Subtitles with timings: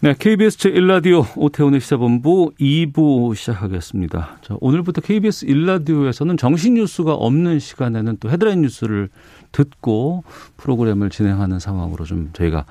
[0.00, 4.36] 네, KBS 제1라디오 오태훈의 시사본부 2부 시작하겠습니다.
[4.42, 9.08] 자, 오늘부터 KBS 1라디오에서는 정시 뉴스가 없는 시간에는 또 헤드라인 뉴스를
[9.52, 10.22] 듣고
[10.58, 12.66] 프로그램을 진행하는 상황으로 좀 저희가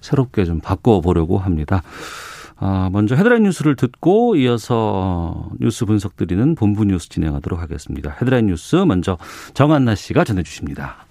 [0.00, 1.82] 새롭게 좀 바꿔보려고 합니다.
[2.54, 8.16] 아, 먼저 헤드라인 뉴스를 듣고 이어서 뉴스 분석 드리는 본부 뉴스 진행하도록 하겠습니다.
[8.20, 9.18] 헤드라인 뉴스 먼저
[9.52, 11.08] 정한나 씨가 전해주십니다.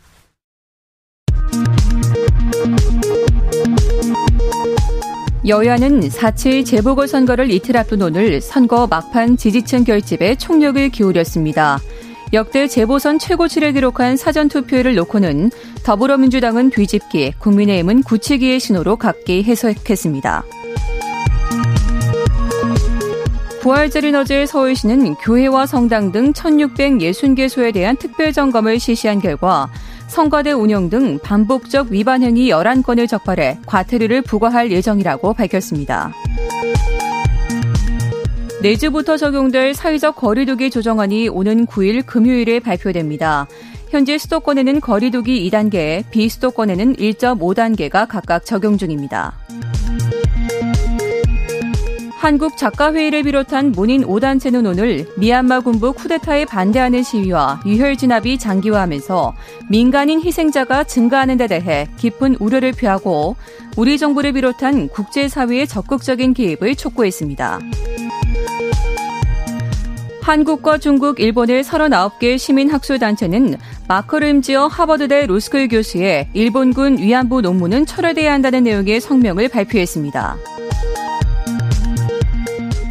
[5.48, 11.80] 여야는 4.7 재보궐선거를 이틀 앞둔 오늘 선거 막판 지지층 결집에 총력을 기울였습니다.
[12.34, 15.52] 역대 재보선 최고치를 기록한 사전투표율을 놓고는
[15.84, 20.44] 더불어민주당은 뒤집기, 국민의힘은 굳히기의 신호로 각기 해석했습니다.
[23.62, 29.70] 부활절인 어제 서울시는 교회와 성당 등 1660개소에 대한 특별점검을 실시한 결과
[30.08, 36.14] 성가대 운영 등 반복적 위반 행위 11건을 적발해 과태료를 부과할 예정이라고 밝혔습니다.
[38.62, 43.48] 내주부터 적용될 사회적 거리두기 조정안이 오는 9일 금요일에 발표됩니다.
[43.90, 49.38] 현재 수도권에는 거리두기 2단계, 비수도권에는 1.5단계가 각각 적용 중입니다.
[52.18, 59.36] 한국 작가회의를 비롯한 문인 5단체는 오늘 미얀마 군부 쿠데타에 반대하는 시위와 유혈 진압이 장기화하면서
[59.70, 63.36] 민간인 희생자가 증가하는 데 대해 깊은 우려를 표하고
[63.78, 67.60] 우리 정부를 비롯한 국제사회의 적극적인 개입을 촉구했습니다.
[70.24, 73.56] 한국과 중국, 일본의 39개 시민학술단체는
[73.88, 80.57] 마커를 임지어 하버드대 로스쿨 교수의 일본군 위안부 논문은 철회돼야 한다는 내용의 성명을 발표했습니다.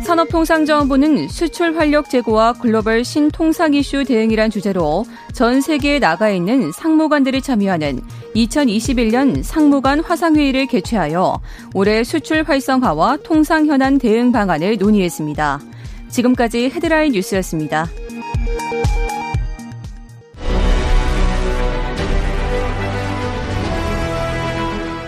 [0.07, 8.01] 산업통상자원부는 수출 활력 제고와 글로벌 신통상 이슈 대응이란 주제로 전 세계에 나가 있는 상무관들이 참여하는
[8.37, 11.41] 2021년 상무관 화상회의를 개최하여
[11.75, 15.61] 올해 수출 활성화와 통상 현안 대응 방안을 논의했습니다.
[16.09, 17.89] 지금까지 헤드라인 뉴스였습니다.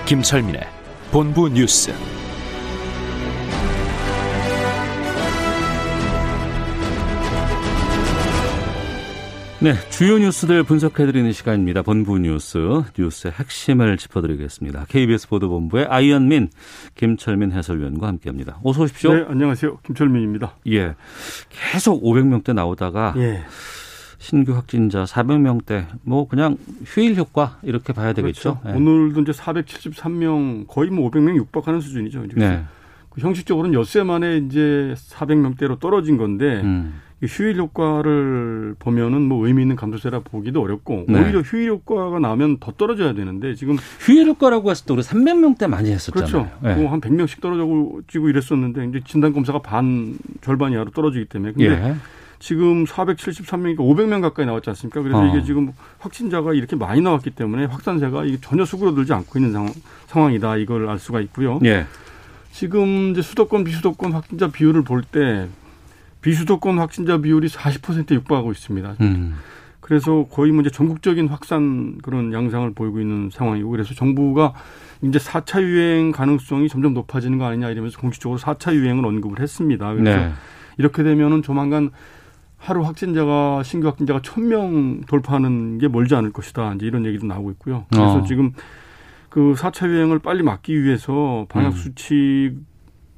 [0.07, 0.63] 김철민의
[1.13, 1.93] 본부 뉴스.
[9.61, 11.83] 네, 주요 뉴스들 분석해드리는 시간입니다.
[11.83, 12.59] 본부 뉴스,
[12.97, 14.87] 뉴스의 핵심을 짚어드리겠습니다.
[14.89, 16.51] KBS 보도본부의 아이언민,
[16.95, 18.61] 김철민 해설위원과 함께합니다.
[18.63, 19.13] 어서 오십시오.
[19.13, 19.79] 네, 안녕하세요.
[19.79, 20.55] 김철민입니다.
[20.69, 20.95] 예,
[21.51, 23.43] 계속 500명대 나오다가 예.
[24.19, 28.61] 신규 확진자 400명대, 뭐 그냥 휴일 효과 이렇게 봐야 되겠죠.
[28.61, 28.69] 그렇죠.
[28.69, 28.81] 예.
[28.81, 32.27] 오늘도 이제 473명, 거의 뭐 500명 육박하는 수준이죠.
[32.37, 32.63] 네.
[33.11, 36.61] 그 형식적으로는 엿새 만에 이제 400명대로 떨어진 건데.
[36.63, 37.01] 음.
[37.27, 41.21] 휴일 효과를 보면은 뭐 의미 있는 감소세라 보기도 어렵고 네.
[41.21, 45.91] 오히려 휴일 효과가 나면 더 떨어져야 되는데 지금 휴일 효과라고 했을 때 우리 300명대 많이
[45.91, 46.31] 했었잖아요.
[46.31, 46.51] 그렇죠.
[46.65, 46.75] 예.
[46.75, 51.97] 뭐한 100명씩 떨어지고 이랬었는데 이제 진단 검사가 반 절반 이하로 떨어지기 때문에 근데 예.
[52.39, 55.03] 지금 473명이니까 500명 가까이 나왔지 않습니까?
[55.03, 55.27] 그래서 어.
[55.27, 59.73] 이게 지금 확진자가 이렇게 많이 나왔기 때문에 확산세가 전혀 수그러들지 않고 있는 상황,
[60.07, 60.57] 상황이다.
[60.59, 61.59] 이걸 알 수가 있고요.
[61.65, 61.87] 예.
[62.53, 65.49] 지금 이제 수도권 비수도권 확진자 비율을 볼 때
[66.21, 68.97] 비수도권 확진자 비율이 40%에 육박하고 있습니다.
[69.01, 69.37] 음.
[69.81, 74.53] 그래서 거의 뭐 이제 전국적인 확산 그런 양상을 보이고 있는 상황이고 그래서 정부가
[75.03, 79.95] 이제 4차 유행 가능성이 점점 높아지는 거 아니냐 이러면서 공식적으로 4차 유행을 언급을 했습니다.
[79.95, 80.33] 그래서 네.
[80.77, 81.91] 이렇게 되면은 조만간
[82.59, 86.75] 하루 확진자가 신규 확진자가 1000명 돌파하는 게 멀지 않을 것이다.
[86.75, 87.87] 이제 이런 얘기도 나오고 있고요.
[87.89, 88.23] 그래서 어.
[88.25, 88.53] 지금
[89.31, 91.73] 그 4차 유행을 빨리 막기 위해서 방역 음.
[91.73, 92.57] 수칙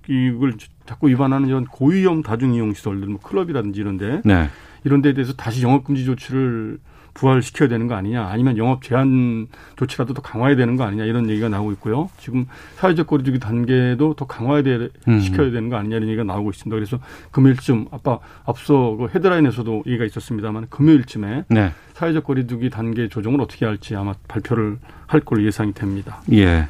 [0.09, 0.55] 을
[0.87, 4.49] 자꾸 위반하는 이런 고위험 다중이용 시설들, 뭐 클럽이라든지 이런데 네.
[4.85, 6.79] 이런 데에 대해서 다시 영업 금지 조치를
[7.15, 11.49] 부활시켜야 되는 거 아니냐 아니면 영업 제한 조치라도 더 강화해야 되는 거 아니냐 이런 얘기가
[11.49, 12.09] 나오고 있고요.
[12.19, 15.21] 지금 사회적 거리두기 단계도 더 강화해야 돼, 음.
[15.21, 16.75] 시켜야 되는 거 아니냐 이런 얘기가 나오고 있습니다.
[16.75, 16.99] 그래서
[17.31, 21.73] 금요일쯤 아까 앞서 그 헤드라인에서도 얘기가 있었습니다만 금요일쯤에 네.
[21.95, 26.23] 사회적 거리두기 단계 조정을 어떻게 할지 아마 발표를 할 걸로 예상이 됩니다.
[26.33, 26.69] 예.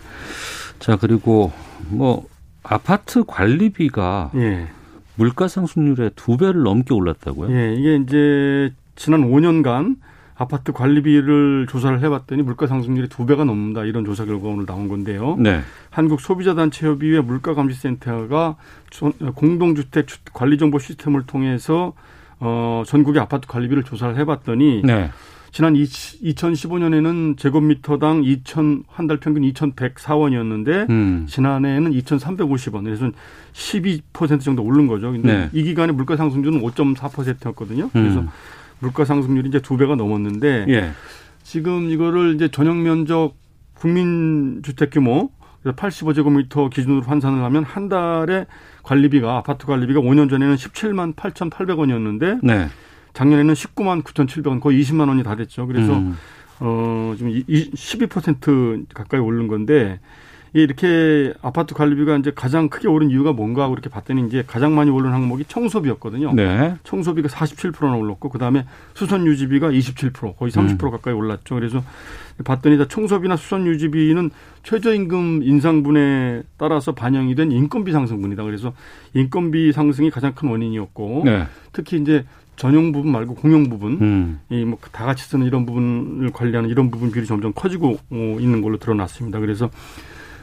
[0.78, 1.52] 자, 그리고
[1.88, 2.26] 뭐
[2.70, 4.68] 아파트 관리비가 예.
[5.16, 7.50] 물가 상승률의 두 배를 넘게 올랐다고요?
[7.54, 9.96] 예, 이게 이제 지난 5년간
[10.36, 15.36] 아파트 관리비를 조사를 해봤더니 물가 상승률이 두 배가 넘는다 이런 조사 결과 오늘 나온 건데요.
[15.36, 15.60] 네.
[15.90, 18.56] 한국 소비자단체협의회 물가감시센터가
[19.34, 21.92] 공동주택 관리정보 시스템을 통해서
[22.38, 25.10] 어 전국의 아파트 관리비를 조사를 해봤더니 네.
[25.52, 31.26] 지난 2015년에는 제곱미터당 2천 한 달 평균 2,104원이었는데 음.
[31.28, 32.84] 지난해에는 2,350원.
[32.84, 33.10] 그래서
[33.52, 35.10] 12% 정도 오른 거죠.
[35.10, 35.50] 근데 네.
[35.52, 37.90] 이 기간에 물가 상승률은 5.4%였거든요.
[37.92, 38.28] 그래서 음.
[38.78, 40.90] 물가 상승률이 이제 두 배가 넘었는데 예.
[41.42, 43.34] 지금 이거를 이제 전용 면적
[43.74, 45.30] 국민 주택 규모
[45.64, 48.46] 85제곱미터 기준으로 환산을 하면 한 달에
[48.82, 52.68] 관리비가 아파트 관리비가 5년 전에는 17만 8,800원이었는데 네.
[53.12, 55.66] 작년에는 19만 9,700원 거의 20만 원이 다 됐죠.
[55.66, 56.16] 그래서 음.
[56.60, 59.98] 어 지금 이- 이12% 가까이 오른 건데
[60.52, 64.90] 이렇게 아파트 관리비가 이제 가장 크게 오른 이유가 뭔가 하고 이렇게 봤더니 이제 가장 많이
[64.90, 66.32] 오른 항목이 청소비였거든요.
[66.34, 66.74] 네.
[66.82, 70.90] 청소비가 47%나 올랐고 그다음에 수선 유지비가 27% 거의 30% 음.
[70.90, 71.54] 가까이 올랐죠.
[71.54, 71.84] 그래서
[72.44, 74.30] 봤더니 다 청소비나 수선 유지비는
[74.64, 78.42] 최저임금 인상분에 따라서 반영이 된 인건비 상승분이다.
[78.42, 78.72] 그래서
[79.14, 81.44] 인건비 상승이 가장 큰 원인이었고 네.
[81.72, 82.24] 특히 이제
[82.60, 84.40] 전용 부분 말고 공용 부분 음.
[84.50, 88.76] 이뭐 다 같이 쓰는 이런 부분을 관리하는 이런 부분 비율이 점점 커지고 어, 있는 걸로
[88.76, 89.40] 드러났습니다.
[89.40, 89.70] 그래서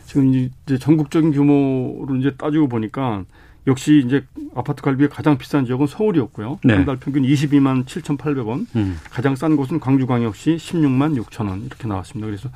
[0.07, 3.23] 지금 이제 전국적인 규모로 이제 따지고 보니까
[3.67, 4.25] 역시 이제
[4.55, 6.57] 아파트 관리비가 가장 비싼 지역은 서울이었고요.
[6.63, 6.73] 네.
[6.73, 8.65] 한달 평균 22만 7,800원.
[8.75, 8.97] 음.
[9.11, 12.25] 가장 싼 곳은 광주광역시 16만 6천 원 이렇게 나왔습니다.
[12.25, 12.49] 그래서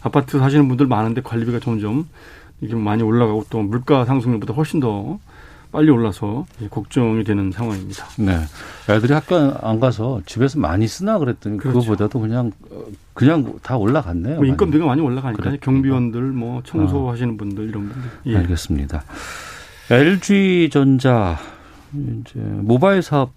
[0.00, 2.06] 아파트 사시는 분들 많은데 관리비가 점점
[2.60, 5.18] 이게 많이 올라가고 또 물가 상승률보다 훨씬 더
[5.70, 8.06] 빨리 올라서 걱정이 되는 상황입니다.
[8.18, 8.38] 네.
[8.88, 11.80] 애들이 학교 안 가서 집에서 많이 쓰나 그랬더니 그 그렇죠.
[11.80, 14.36] 거보다도 그냥 어, 그냥 다 올라갔네요.
[14.36, 15.56] 뭐 인건비가 많이 올라가니까.
[15.60, 18.36] 경비원들 뭐 청소하시는 분들 이런 분들 예.
[18.38, 19.02] 알겠습니다.
[19.90, 21.38] LG 전자
[21.92, 23.32] 이제 모바일 사업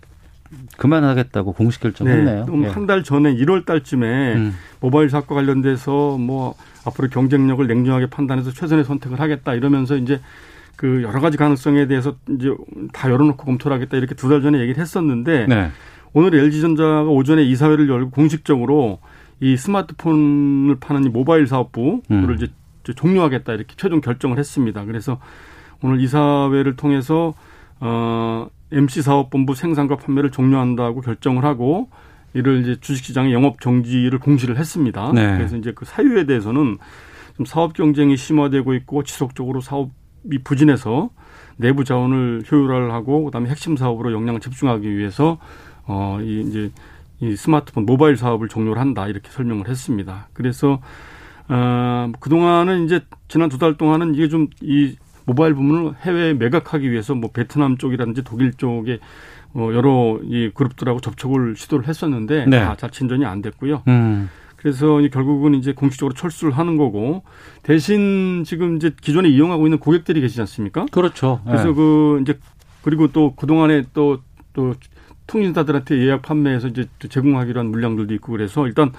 [0.77, 2.45] 그만하겠다고 공식 결정했네요.
[2.63, 2.67] 예.
[2.67, 4.55] 한달 전에 1월 달쯤에 음.
[4.79, 6.55] 모바일 사업과 관련돼서 뭐
[6.85, 10.19] 앞으로 경쟁력을 냉정하게 판단해서 최선의 선택을 하겠다 이러면서 이제
[10.81, 12.51] 그 여러 가지 가능성에 대해서 이제
[12.91, 15.69] 다 열어놓고 검토를 하겠다 이렇게 두 달 전에 얘기를 했었는데 네.
[16.13, 18.97] 오늘 LG전자가 오전에 이사회를 열고 공식적으로
[19.39, 22.35] 이 스마트폰을 파는 이 모바일 사업부를 음.
[22.35, 22.47] 이제
[22.95, 24.83] 종료하겠다 이렇게 최종 결정을 했습니다.
[24.85, 25.19] 그래서
[25.83, 27.35] 오늘 이사회를 통해서
[27.79, 31.89] 어 MC 사업본부 생산과 판매를 종료한다고 결정을 하고
[32.33, 35.11] 이를 이제 주식시장의 영업 정지를 공시를 했습니다.
[35.13, 35.37] 네.
[35.37, 36.79] 그래서 이제 그 사유에 대해서는
[37.37, 39.91] 좀 사업 경쟁이 심화되고 있고 지속적으로 사업이
[40.43, 41.09] 부진해서
[41.57, 45.37] 내부 자원을 효율화하고 그다음에 핵심 사업으로 역량을 집중하기 위해서
[45.85, 46.71] 어이 이제
[47.19, 50.27] 이 스마트폰 모바일 사업을 종료를 한다 이렇게 설명을 했습니다.
[50.33, 50.79] 그래서
[51.49, 54.95] 어 그 동안은 이제 지난 두 달 동안은 이게 좀 이
[55.25, 58.99] 모바일 부문을 해외에 매각하기 위해서 뭐 베트남 쪽이라든지 독일 쪽에
[59.53, 62.59] 어 여러 이 그룹들하고 접촉을 시도를 했었는데 네.
[62.59, 63.83] 다잘 진전이 안 됐고요.
[63.87, 64.29] 음.
[64.61, 67.23] 그래서 이 결국은 이제 공식적으로 철수를 하는 거고
[67.63, 70.85] 대신 지금 이제 기존에 이용하고 있는 고객들이 계시지 않습니까?
[70.91, 71.41] 그렇죠.
[71.45, 71.73] 그래서 예.
[71.73, 72.39] 그 이제
[72.83, 74.75] 그리고 또 그동안에 또또
[75.25, 78.91] 통신사들한테 예약 판매해서 이제 또 제공하기로 한 물량들도 있고 그래서 일단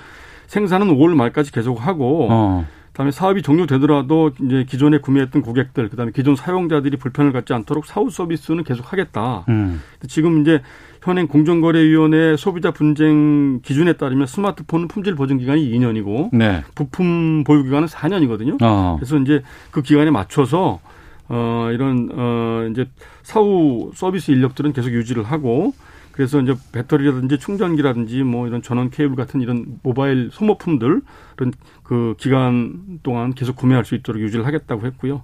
[0.48, 2.66] 생산은 5월 말까지 계속 하고 어.
[2.88, 8.64] 그다음에 사업이 종료되더라도 이제 기존에 구매했던 고객들 그다음에 기존 사용자들이 불편을 갖지 않도록 사후 서비스는
[8.64, 9.44] 계속 하겠다.
[9.48, 9.80] 음.
[10.08, 10.60] 지금 이제
[11.02, 16.62] 현행 공정거래위원회 소비자 분쟁 기준에 따르면 스마트폰 품질 보증 기간이 2년이고 네.
[16.74, 18.62] 부품 보유 기간은 4년이거든요.
[18.62, 18.96] 어.
[18.98, 20.80] 그래서 이제 그 기간에 맞춰서
[21.28, 22.86] 어 이런 어 이제
[23.22, 25.74] 사후 서비스 인력들은 계속 유지를 하고
[26.12, 31.00] 그래서 이제 배터리라든지 충전기라든지 뭐 이런 전원 케이블 같은 이런 모바일 소모품들
[31.38, 31.52] 이런
[31.92, 35.20] 그 기간 동안 계속 구매할 수 있도록 유지를 하겠다고 했고요.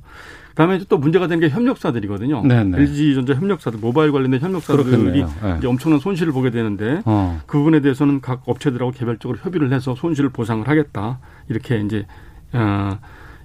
[0.50, 2.42] 그다음에 이제 또 문제가 되는 게 협력사들이거든요.
[2.42, 2.76] 네네.
[2.76, 5.24] LG전자 협력사들 모바일 관련된 협력사들이.
[5.24, 5.56] 네.
[5.56, 7.40] 이제 엄청난 손실을 보게 되는데 어.
[7.46, 12.04] 그 부분에 대해서는 각 업체들하고 개별적으로 협의를 해서 손실을 보상을 하겠다 이렇게 이제
[12.52, 12.98] 어,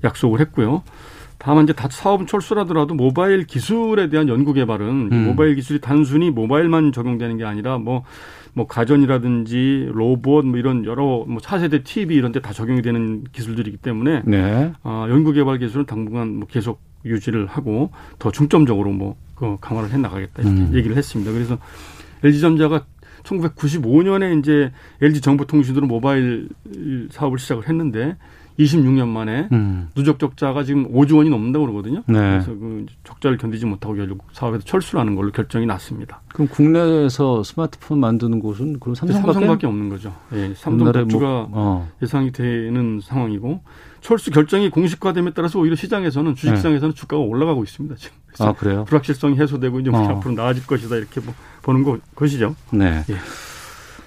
[0.03, 0.84] 약속을 했고요.
[1.38, 5.25] 다만 이제 다 사업은 철수라더라도 모바일 기술에 대한 연구 개발은 음.
[5.27, 8.03] 모바일 기술이 단순히 모바일만 적용되는 게 아니라 뭐
[8.53, 13.77] 뭐 가전이라든지 로봇 뭐 이런 여러 뭐 차세대 TV 이런 데 다 적용이 되는 기술들이기
[13.77, 14.74] 때문에 네.
[14.83, 19.98] 어, 연구 개발 기술은 당분간 뭐 계속 유지를 하고 더 중점적으로 뭐 그 강화를 해
[19.98, 20.72] 나가겠다 이렇게 음.
[20.74, 21.31] 얘기를 했습니다.
[21.31, 21.57] 그래서
[22.24, 22.86] LG전자가
[23.24, 26.50] 1995년에 이제 LG 정보통신으로 모바일
[27.10, 28.15] 사업을 시작을 했는데
[28.60, 29.89] 26년 만에 음.
[29.95, 32.03] 누적 적자가 지금 5조 원이 넘는다고 그러거든요.
[32.07, 32.19] 네.
[32.19, 36.22] 그래서 그 적자를 견디지 못하고 결국 사업에서 철수하는 걸로 결정이 났습니다.
[36.29, 40.15] 그럼 국내에서 스마트폰 만드는 곳은 그럼 삼성밖에, 삼성밖에 없는 거죠.
[40.33, 41.89] 예, 삼성 독주가 뭐, 어.
[42.01, 43.62] 예상이 되는 상황이고
[44.01, 47.95] 철수 결정이 공식화됨에 따라서 오히려 시장에서는 주식시장에서는 주가가 올라가고 있습니다.
[47.95, 48.17] 지금.
[48.39, 48.83] 아 그래요?
[48.86, 49.95] 불확실성이 해소되고 이제 어.
[49.95, 52.55] 앞으로 나아질 것이다 이렇게 뭐 보는 거, 것이죠.
[52.72, 53.03] 네.
[53.10, 53.15] 예.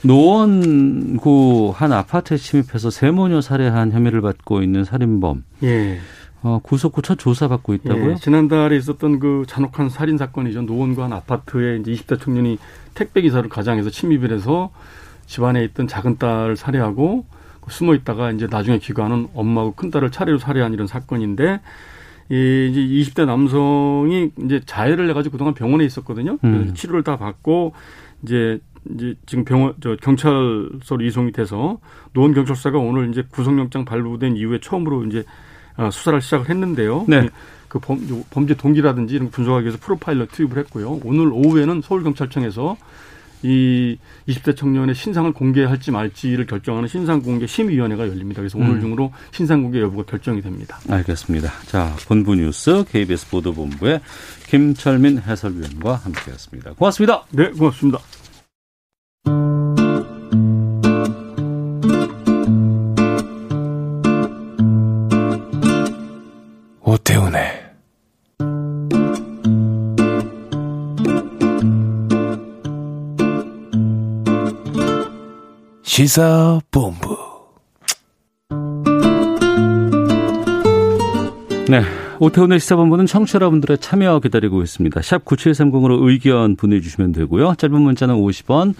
[0.03, 5.45] 노원구 한 아파트에 침입해서 세모녀 살해한 혐의를 받고 있는 살인범.
[5.62, 5.99] 예.
[6.43, 8.11] 어, 구속 후 첫 조사 받고 있다고요?
[8.12, 10.62] 예, 지난달에 있었던 그 잔혹한 살인 사건이죠.
[10.62, 12.59] 노원구 한 아파트에 이제 20대 청년이
[12.95, 14.71] 택배 기사를 가장해서 침입을 해서
[15.26, 17.25] 집안에 있던 작은 딸을 살해하고
[17.69, 21.61] 숨어 있다가 이제 나중에 귀가하는 엄마하고 큰 딸을 차례로 살해한 이런 사건인데
[22.31, 26.38] 이 이제 20대 남성이 이제 자해를 해가지고 그동안 병원에 있었거든요.
[26.45, 26.75] 음.
[26.75, 27.73] 치료를 다 받고
[28.23, 28.61] 이제
[28.95, 31.78] 이제 지금 병원 저 경찰서로 이송이 돼서
[32.12, 35.25] 노원 경찰서가 오늘 이제 구속영장 발부된 이후에 처음으로 이제
[35.76, 37.05] 어, 수사를 시작을 했는데요.
[37.09, 37.28] 네.
[37.69, 38.00] 그 범,
[38.31, 41.00] 범죄 동기라든지 이런 거 분석하기 위해서 프로파일러 투입을 했고요.
[41.05, 42.76] 오늘 오후에는 서울경찰청에서
[43.43, 48.40] 이 20대 청년의 신상을 공개할지 말지를 결정하는 신상공개 심의위원회가 열립니다.
[48.40, 48.81] 그래서 오늘 음.
[48.81, 50.78] 중으로 신상공개 여부가 결정이 됩니다.
[50.88, 51.52] 알겠습니다.
[51.66, 54.00] 자, 본부 뉴스 KBS 보도본부의
[54.49, 56.75] 김철민 해설위원과 함께했습니다.
[56.75, 57.25] 고맙습니다.
[57.31, 57.99] 네, 고맙습니다.
[67.07, 67.65] 오태훈의
[75.85, 77.17] 시사본부
[81.69, 82.06] 네.
[82.19, 85.03] 오태훈의 시사본부는 청취자 여러분들의 참여 기다리고 있습니다.
[85.03, 87.55] 샵 9730으로 의견 보내주시면 되고요.
[87.57, 88.75] 짧은 문자는 50원,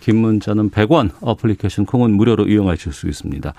[0.00, 3.54] 긴 문자는 100원, 어플리케이션 콩은 무료로 이용하실 수 있습니다.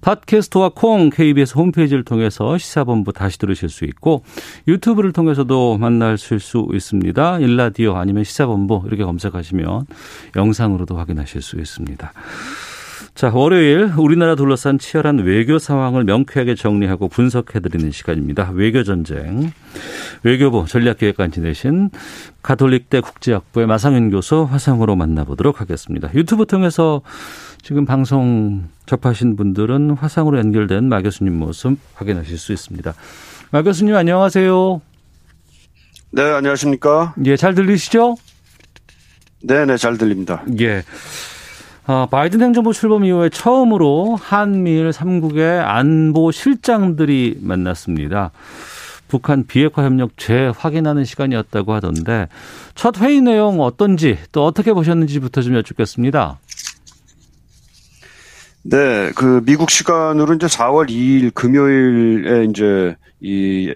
[0.00, 4.22] 팟캐스트와 콩, KBS 홈페이지를 통해서 시사본부 다시 들으실 수 있고
[4.68, 7.40] 유튜브를 통해서도 만나실 수 있습니다.
[7.40, 9.86] 일라디오 아니면 시사본부 이렇게 검색하시면
[10.36, 12.12] 영상으로도 확인하실 수 있습니다.
[13.16, 18.50] 자, 월요일 우리나라 둘러싼 치열한 외교 상황을 명쾌하게 정리하고 분석해드리는 시간입니다.
[18.52, 19.52] 외교 전쟁.
[20.22, 21.88] 외교부 전략기획관 지내신
[22.42, 26.12] 가톨릭대 국제학부의 마상윤 교수 화상으로 만나보도록 하겠습니다.
[26.12, 27.00] 유튜브 통해서
[27.62, 32.92] 지금 방송 접하신 분들은 화상으로 연결된 마 교수님 모습 확인하실 수 있습니다.
[33.50, 34.82] 마 교수님 안녕하세요.
[36.10, 37.14] 네, 안녕하십니까?
[37.24, 38.16] 예, 잘 들리시죠?
[39.42, 40.44] 네, 네, 잘 들립니다.
[40.60, 40.82] 예.
[41.88, 48.32] 아, 바이든 행정부 출범 이후에 처음으로 한미일 3국의 안보 실장들이 만났습니다.
[49.06, 52.26] 북한 비핵화 협력 재확인하는 시간이었다고 하던데
[52.74, 56.40] 첫 회의 내용 어떤지 또 어떻게 보셨는지부터 좀 여쭙겠습니다.
[58.64, 63.72] 네, 그 미국 시간으로 이제 4월 2일 금요일에 이제 이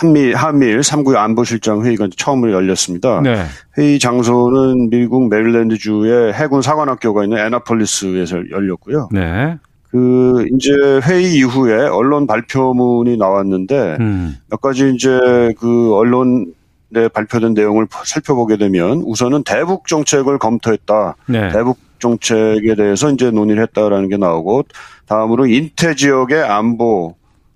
[0.00, 3.20] 한미 한미일 3국 안보실장 회의가 처음으로 열렸습니다.
[3.20, 3.44] 네.
[3.76, 9.08] 회의 장소는 미국 메릴랜드주의 해군 사관학교가 있는 애나폴리스에서 열렸고요.
[9.12, 9.58] 네.
[9.90, 10.70] 그 이제
[11.04, 14.36] 회의 이후에 언론 발표문이 나왔는데 음.
[14.48, 15.10] 몇 가지 이제
[15.58, 16.52] 그 언론
[16.94, 21.16] 에 발표된 내용을 살펴보게 되면 우선은 대북 정책을 검토했다.
[21.24, 21.48] 네.
[21.48, 24.64] 대북 정책에 대해서 이제 논의를 했다라는 게 나오고
[25.06, 27.14] 다음으로 인태 지역의 안보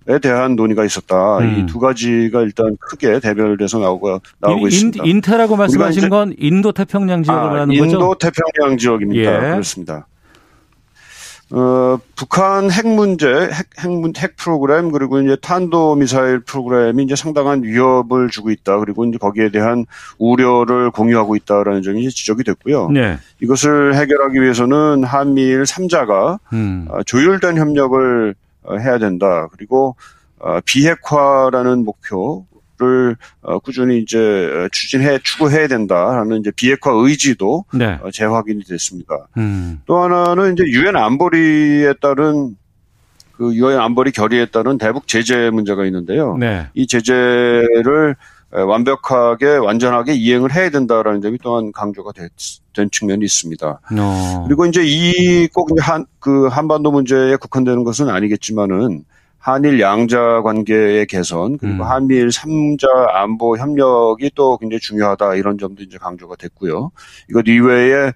[0.08, 1.38] 에 대한 논의가 있었다.
[1.38, 1.58] 음.
[1.64, 5.04] 이두 가지가 일단 크게 대별돼서 나오고 나오고 인, 있습니다.
[5.04, 8.30] 인테라고 말씀하신 건 인도 태평양 지역을 아, 말하는 인도 거죠?
[8.30, 9.34] 태평양 지역입니다.
[9.34, 9.50] 예.
[9.50, 10.06] 그렇습니다.
[11.50, 17.14] 어, 북한 핵 문제, 핵, 핵, 문- 핵 프로그램, 그리고 이제 탄도 미사일 프로그램이 이제
[17.14, 18.78] 상당한 위협을 주고 있다.
[18.78, 19.86] 그리고 이제 거기에 대한
[20.18, 22.90] 우려를 공유하고 있다라는 점이 지적이 됐고요.
[22.90, 23.18] 네.
[23.40, 26.88] 이것을 해결하기 위해서는 한미일 3자가 음.
[27.06, 28.45] 조율된 협력을 어,
[28.78, 29.48] 해야 된다.
[29.52, 29.96] 그리고
[30.38, 37.98] 어, 비핵화라는 목표를 어, 꾸준히 이제 추진해 추구해야 된다라는 이제 비핵화 의지도 네.
[38.02, 39.28] 어, 재확인이 됐습니다.
[39.36, 39.80] 음.
[39.86, 42.56] 또 하나는 이제 유엔 안보리에 따른
[43.32, 46.36] 그 유엔 안보리 결의에 따른 대북 제재 문제가 있는데요.
[46.38, 46.68] 네.
[46.74, 52.30] 이 제재를 에, 완벽하게 완전하게 이행을 해야 된다라는 점이 또한 강조가 됐,
[52.74, 53.80] 된 측면이 있습니다.
[53.98, 54.44] 어.
[54.46, 59.04] 그리고 이제 이 꼭 한 그 한반도 문제에 국한되는 것은 아니겠지만은
[59.38, 61.88] 한일 양자 관계의 개선 그리고 음.
[61.88, 66.90] 한미일 3자 안보 협력이 또 굉장히 중요하다 이런 점도 이제 강조가 됐고요.
[67.30, 68.12] 이것 이외에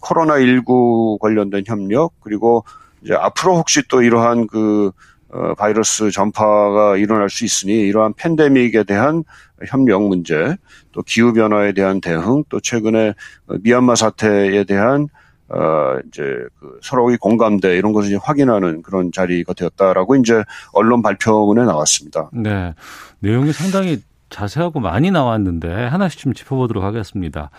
[0.00, 2.64] 코로나 19 관련된 협력 그리고
[3.04, 4.90] 이제 앞으로 혹시 또 이러한 그
[5.32, 9.24] 어, 바이러스 전파가 일어날 수 있으니 이러한 팬데믹에 대한
[9.66, 10.56] 협력 문제,
[10.92, 13.14] 또 기후 변화에 대한 대응, 또 최근에
[13.46, 15.08] 어, 미얀마 사태에 대한
[15.48, 16.22] 어 이제
[16.58, 22.30] 그 서로의 공감대 이런 것을 이제 확인하는 그런 자리가 되었다라고 이제 언론 발표문에 나왔습니다.
[22.32, 22.74] 네.
[23.18, 27.50] 내용이 상당히 자세하고 많이 나왔는데 하나씩 좀 짚어보도록 하겠습니다.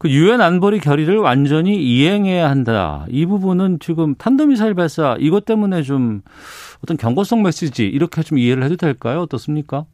[0.00, 3.04] 그 유엔 안보리 결의를 완전히 이행해야 한다.
[3.10, 6.22] 이 부분은 지금 탄도미사일 발사 이것 때문에 좀
[6.82, 9.20] 어떤 경고성 메시지 이렇게 좀 이해를 해도 될까요?
[9.20, 9.84] 어떻습니까?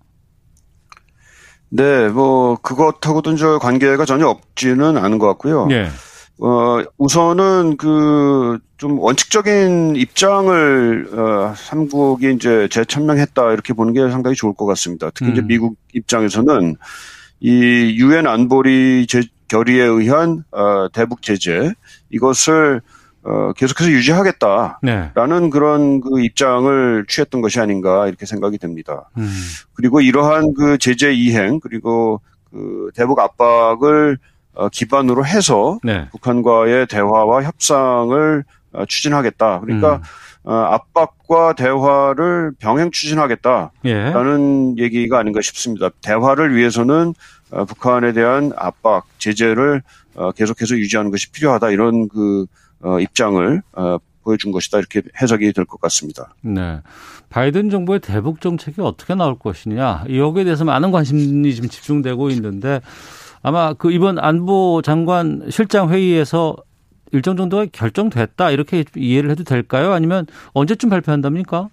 [1.70, 5.66] 네, 뭐 그것하고도 저 관계가 전혀 없지는 않은 것 같고요.
[5.72, 5.88] 예.
[6.38, 14.54] 어, 우선은 그, 좀 원칙적인 입장을, 어, 삼국이 이제 재천명했다, 이렇게 보는 게 상당히 좋을
[14.54, 15.10] 것 같습니다.
[15.14, 15.48] 특히 이제 음.
[15.48, 16.76] 미국 입장에서는
[17.40, 17.50] 이
[17.98, 21.72] 유엔 안보리 제, 결의에 의한, 어, 대북 제재,
[22.10, 22.80] 이것을,
[23.22, 24.80] 어, 계속해서 유지하겠다.
[24.82, 25.10] 네.
[25.14, 29.08] 라는 그런 그 입장을 취했던 것이 아닌가, 이렇게 생각이 됩니다.
[29.18, 29.28] 음.
[29.74, 34.18] 그리고 이러한 그 제재 이행, 그리고 그 대북 압박을
[34.54, 36.08] 어, 기반으로 해서 네.
[36.10, 39.60] 북한과의 대화와 협상을 어, 추진하겠다.
[39.60, 40.02] 그러니까 음.
[40.44, 44.82] 어, 압박과 대화를 병행 추진하겠다라는 예.
[44.82, 45.90] 얘기가 아닌가 싶습니다.
[46.00, 47.14] 대화를 위해서는
[47.50, 49.82] 어, 북한에 대한 압박, 제재를
[50.14, 51.70] 어, 계속해서 유지하는 것이 필요하다.
[51.70, 52.46] 이런 그
[52.80, 54.78] 어, 입장을 어, 보여준 것이다.
[54.78, 56.34] 이렇게 해석이 될 것 같습니다.
[56.42, 56.80] 네.
[57.30, 60.04] 바이든 정부의 대북 정책이 어떻게 나올 것이냐.
[60.12, 62.80] 여기에 대해서 많은 관심이 지금 집중되고 있는데
[63.42, 66.56] 아마 그 이번 안보 장관 실장 회의에서
[67.12, 69.92] 일정 정도가 결정됐다 이렇게 이해를 해도 될까요?
[69.92, 71.68] 아니면 언제쯤 발표한답니까?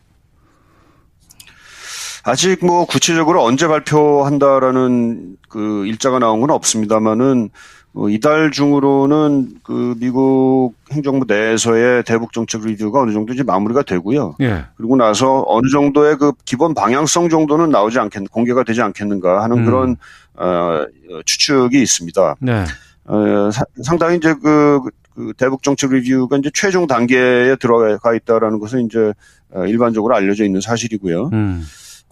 [2.23, 7.49] 아직 뭐 구체적으로 언제 발표한다라는 그 일자가 나온 건 없습니다만은
[7.95, 14.35] 어, 이달 중으로는 그 미국 행정부 내에서의 대북 정책 리뷰가 어느 정도 이제 마무리가 되고요.
[14.41, 14.65] 예.
[14.77, 19.65] 그리고 나서 어느 정도의 그 기본 방향성 정도는 나오지 않겠 공개가 되지 않겠는가 하는 음.
[19.65, 19.95] 그런
[20.35, 20.85] 어,
[21.25, 22.35] 추측이 있습니다.
[22.39, 22.63] 네.
[23.05, 24.79] 어, 사- 상당히 이제 그,
[25.13, 29.13] 그 대북 정책 리뷰가 이제 최종 단계에 들어가 있다라는 것은 이제
[29.51, 31.29] 어, 일반적으로 알려져 있는 사실이고요.
[31.33, 31.63] 음.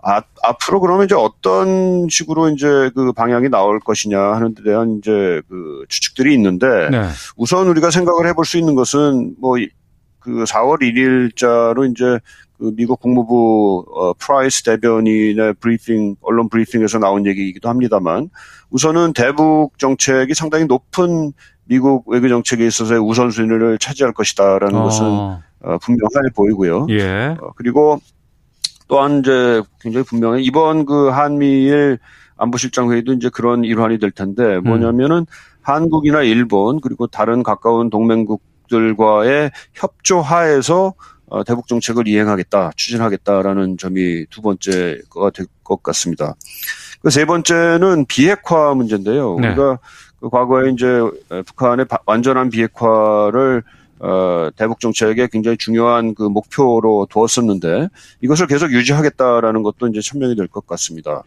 [0.03, 5.41] 아, 앞으로 그러면 이제 어떤 식으로 이제 그 방향이 나올 것이냐 하는 데 대한 이제
[5.47, 7.07] 그 추측들이 있는데 네.
[7.37, 9.57] 우선 우리가 생각을 해볼 수 있는 것은 뭐
[10.21, 12.19] 그 4월 1일자로 이제
[12.57, 18.29] 그 미국 국무부 어, 프라이스 대변인의 브리핑 언론 브리핑에서 나온 얘기이기도 합니다만
[18.69, 21.33] 우선은 대북 정책이 상당히 높은
[21.65, 26.87] 미국 외교 정책에 있어서의 우선순위를 차지할 것이다라는 것은 어, 어, 분명해 보이고요.
[26.89, 27.35] 예.
[27.41, 27.99] 어, 그리고
[28.91, 31.97] 또한 이제 굉장히 분명해 이번 그 한미일
[32.35, 35.25] 안보실장 회의도 이제 그런 일환이 될 텐데 뭐냐면은
[35.61, 40.93] 한국이나 일본 그리고 다른 가까운 동맹국들과의 협조하에서
[41.27, 46.35] 어, 대북 정책을 이행하겠다, 추진하겠다라는 점이 두 번째가 될 것 같습니다.
[47.01, 49.37] 그 세 번째는 비핵화 문제인데요.
[49.39, 49.47] 네.
[49.47, 49.79] 우리가
[50.19, 50.85] 그 과거에 이제
[51.45, 53.63] 북한의 바- 완전한 비핵화를
[54.03, 57.87] 어, 대북 정책의 굉장히 중요한 그 목표로 두었었는데
[58.21, 61.23] 이것을 계속 유지하겠다라는 것도 이제 천명이 될 것 같습니다.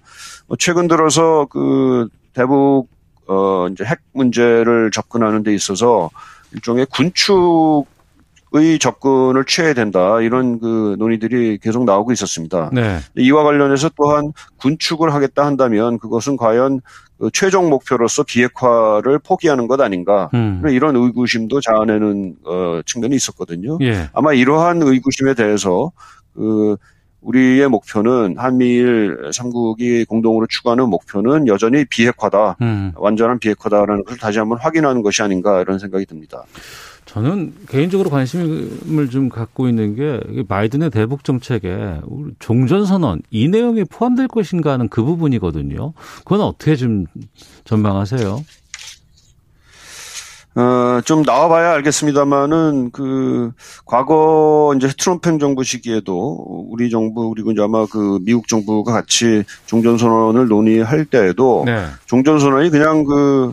[0.49, 2.89] 뭐 최근 들어서 그 대북
[3.27, 6.11] 어 이제 핵 문제를 접근하는 데 있어서
[6.53, 12.71] 일종의 군축의 접근을 취해야 된다 이런 그 논의들이 계속 나오고 있었습니다.
[12.73, 12.99] 네.
[13.17, 16.81] 이와 관련해서 또한 군축을 하겠다 한다면 그것은 과연
[17.13, 20.63] 그 최종 목표로서 비핵화를 포기하는 것 아닌가 음.
[20.69, 23.79] 이런 의구심도 자아내는 어, 측면이 있었거든요.
[23.83, 24.09] 예.
[24.13, 25.93] 아마 이러한 의구심에 대해서
[26.35, 26.77] 그
[27.21, 32.57] 우리의 목표는 한미일 삼국이 공동으로 추구하는 목표는 여전히 비핵화다.
[32.61, 32.93] 음.
[32.97, 36.45] 완전한 비핵화다라는 것을 다시 한번 확인하는 것이 아닌가 이런 생각이 듭니다.
[37.07, 43.85] 저는 개인적으로 관심을 좀 갖고 있는 게 바이든의 대북 정책에 우리 종전 선언 이 내용이
[43.85, 45.93] 포함될 것인가 하는 그 부분이거든요.
[46.25, 47.07] 그건 어떻게 좀
[47.64, 48.40] 전망하세요?
[50.57, 53.51] 어, 좀 나와봐야 알겠습니다만은 그
[53.85, 59.99] 과거 이제 트럼프 행정부 시기에도 우리 정부 그리고 이제 아마 그 미국 정부가 같이 종전
[59.99, 61.87] 선언을 논의할 때에도 네.
[62.07, 63.53] 종전 선언이 그냥 그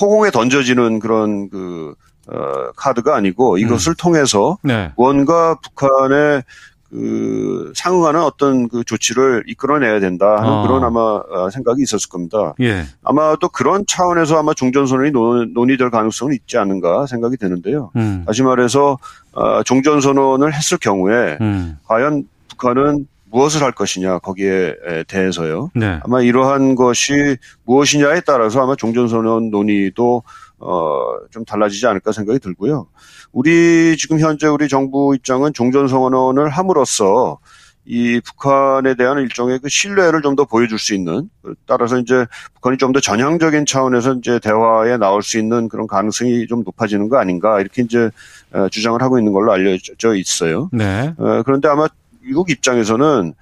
[0.00, 1.94] 허공에 던져지는 그런 그
[2.32, 4.92] 어, 카드가 아니고 이것을 통해서 네.
[4.96, 6.42] 뭔가 북한의
[6.90, 10.62] 그 상응하는 어떤 그 조치를 이끌어내야 된다 하는 아.
[10.62, 12.54] 그런 아마 어, 생각이 있었을 겁니다.
[12.60, 12.82] 예.
[13.04, 17.90] 아마도 그런 차원에서 아마 종전선언이 논- 논의될 가능성은 있지 않는가 생각이 드는데요.
[17.94, 18.24] 음.
[18.26, 18.98] 다시 말해서
[19.32, 21.78] 어, 종전선언을 했을 경우에 음.
[21.86, 25.70] 과연 북한은 무엇을 할 것이냐 거기에 에, 대해서요.
[25.76, 26.00] 네.
[26.02, 30.24] 아마 이러한 것이 무엇이냐에 따라서 아마 종전선언 논의도
[30.60, 32.86] 어, 좀 달라지지 않을까 생각이 들고요.
[33.32, 37.38] 우리 지금 현재 우리 정부 입장은 종전 선언을 함으로써
[37.86, 41.28] 이 북한에 대한 일종의 그 신뢰를 좀 더 보여줄 수 있는
[41.66, 46.62] 따라서 이제 북한이 좀 더 전향적인 차원에서 이제 대화에 나올 수 있는 그런 가능성이 좀
[46.62, 48.10] 높아지는 거 아닌가 이렇게 이제
[48.52, 50.68] 어, 주장을 하고 있는 걸로 알려져 있어요.
[50.72, 51.14] 네.
[51.16, 51.88] 어, 그런데 아마
[52.20, 53.32] 미국 입장에서는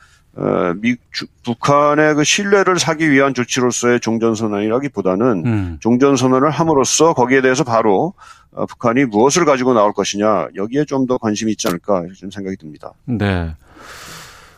[0.40, 5.76] 어, 미, 주- 북한의 그 신뢰를 사기 위한 조치로서의 종전선언이라기보다는 음.
[5.80, 8.14] 종전선언을 함으로써 거기에 대해서 바로
[8.52, 12.92] 어, 북한이 무엇을 가지고 나올 것이냐 여기에 좀 더 관심이 있지 않을까 좀 생각이 듭니다.
[13.04, 13.50] 네.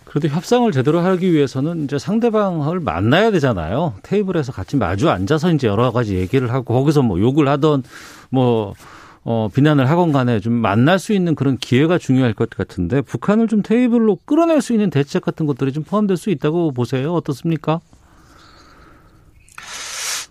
[0.04, 3.94] 그래도 협상을 제대로 하기 위해서는 이제 상대방을 만나야 되잖아요.
[4.02, 7.84] 테이블에서 같이 마주 앉아서 이제 여러 가지 얘기를 하고 거기서 뭐 욕을 하던
[8.28, 8.74] 뭐
[9.22, 13.62] 어, 비난을 하건 간에 좀 만날 수 있는 그런 기회가 중요할 것 같은데 북한을 좀
[13.62, 17.12] 테이블로 끌어낼 수 있는 대책 같은 것들이 좀 포함될 수 있다고 보세요.
[17.12, 17.80] 어떻습니까?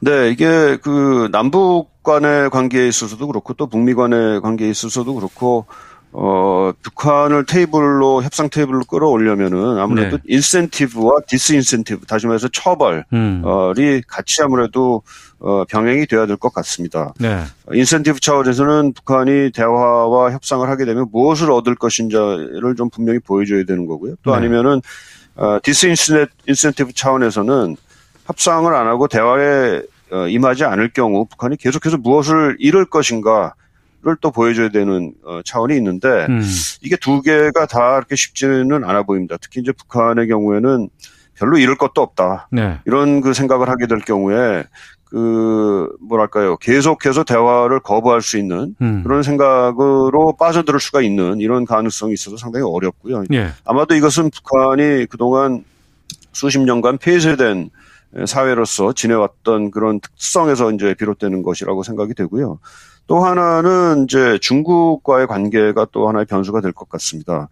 [0.02, 5.65] 네, 이게 그 남북 간의 관계에 있어서도 그렇고 또 북미 간의 관계에 있어서도 그렇고
[6.12, 10.23] 어, 북한을 테이블로 협상 테이블로 끌어올려면은 아무래도 네.
[10.28, 13.43] 인센티브와 disincentive 다시 말해서 처벌이 음.
[14.08, 15.04] 같이 아무래도
[15.39, 17.13] 어, 병행이 돼야 될 것 같습니다.
[17.19, 17.43] 네.
[17.71, 24.15] 인센티브 차원에서는 북한이 대화와 협상을 하게 되면 무엇을 얻을 것인지를 좀 분명히 보여줘야 되는 거고요.
[24.23, 24.38] 또 네.
[24.38, 24.82] 아니면은
[25.36, 27.78] 어, disincentive 차원에서는
[28.25, 33.54] 협상을 안 하고 대화에 어, 임하지 않을 경우 북한이 계속해서 무엇을 잃을 것인가
[34.02, 36.41] 를 또 보여줘야 되는 어, 차원이 있는데 음.
[36.82, 39.36] 이게 두 개가 다 그렇게 쉽지는 않아 보입니다.
[39.41, 40.89] 특히 이제 북한의 경우에는
[41.36, 42.47] 별로 잃을 것도 없다.
[42.49, 42.80] 네.
[42.86, 44.63] 이런 그 생각을 하게 될 경우에
[45.10, 49.02] 그 뭐랄까요 계속해서 대화를 거부할 수 있는 음.
[49.04, 53.24] 그런 생각으로 빠져들 수가 있는 이런 가능성이 있어서 상당히 어렵고요.
[53.34, 53.50] 예.
[53.65, 55.63] 아마도 이것은 북한이 그동안
[56.32, 57.72] 수십 년간 폐쇄된
[58.28, 62.60] 사회로서 지내왔던 그런 특성에서 이제 비롯되는 것이라고 생각이 되고요.
[63.08, 67.50] 또 하나는 이제 중국과의 관계가 또 하나의 변수가 될 것 같습니다.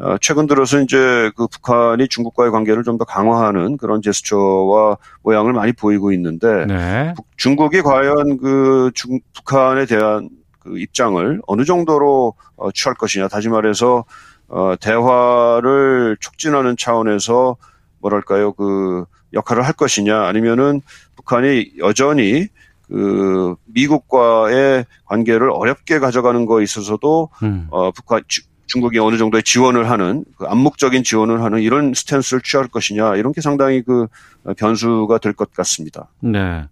[0.00, 5.72] 어, 최근 들어서 이제 그 북한이 중국과의 관계를 좀 더 강화하는 그런 제스처와 모양을 많이
[5.72, 7.12] 보이고 있는데 네.
[7.16, 10.28] 북- 중국이 과연 그 중, 북한에 대한
[10.60, 13.28] 그 입장을 어느 정도로 어, 취할 것이냐.
[13.28, 14.04] 다시 말해서
[14.48, 17.56] 어, 대화를 촉진하는 차원에서
[18.00, 20.80] 뭐랄까요 그 역할을 할 것이냐 아니면은
[21.16, 22.46] 북한이 여전히
[22.88, 27.66] 그 미국과의 관계를 어렵게 가져가는 거에 있어서도 음.
[27.70, 32.68] 어, 북한 주- 중국이 어느 정도의 지원을 하는 그 암묵적인 지원을 하는 이런 스탠스를 취할
[32.68, 34.06] 것이냐 이런 게 상당히 그
[34.44, 36.08] 어, 변수가 될 것 같습니다.
[36.20, 36.64] 네.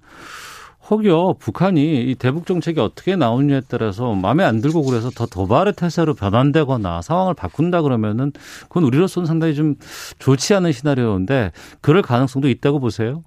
[0.88, 6.14] 혹여 북한이 이 대북 정책이 어떻게 나오느냐에 따라서 마음에 안 들고 그래서 더 도발의 태세로
[6.14, 8.30] 변환되거나 상황을 바꾼다 그러면은
[8.68, 9.74] 그건 우리로서는 상당히 좀
[10.20, 13.22] 좋지 않은 시나리오인데 그럴 가능성도 있다고 보세요.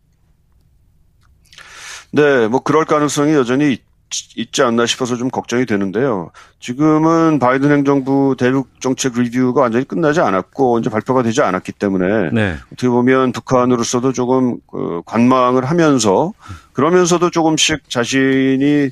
[2.11, 3.77] 네, 뭐 그럴 가능성이 여전히
[4.11, 6.31] 있- 있지 않나 싶어서 좀 걱정이 되는데요.
[6.59, 12.57] 지금은 바이든 행정부 대북 정책 리뷰가 완전히 끝나지 않았고 이제 발표가 되지 않았기 때문에 네.
[12.73, 16.33] 어떻게 보면 북한으로서도 조금 그 관망을 하면서
[16.73, 18.89] 그러면서도 조금씩 자신이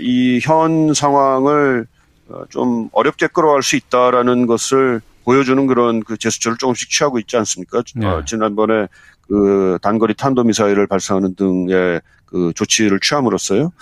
[0.00, 1.86] 이 현 상황을
[2.28, 7.82] 어, 좀 어렵게 끌어갈 수 있다라는 것을 보여주는 그런 그 제스처를 조금씩 취하고 있지 않습니까?
[7.94, 8.06] 네.
[8.06, 8.88] 어, 지난번에
[9.28, 13.72] 그 단거리 탄도미사일을 발사하는 등의 그 조치를 취함으로써요.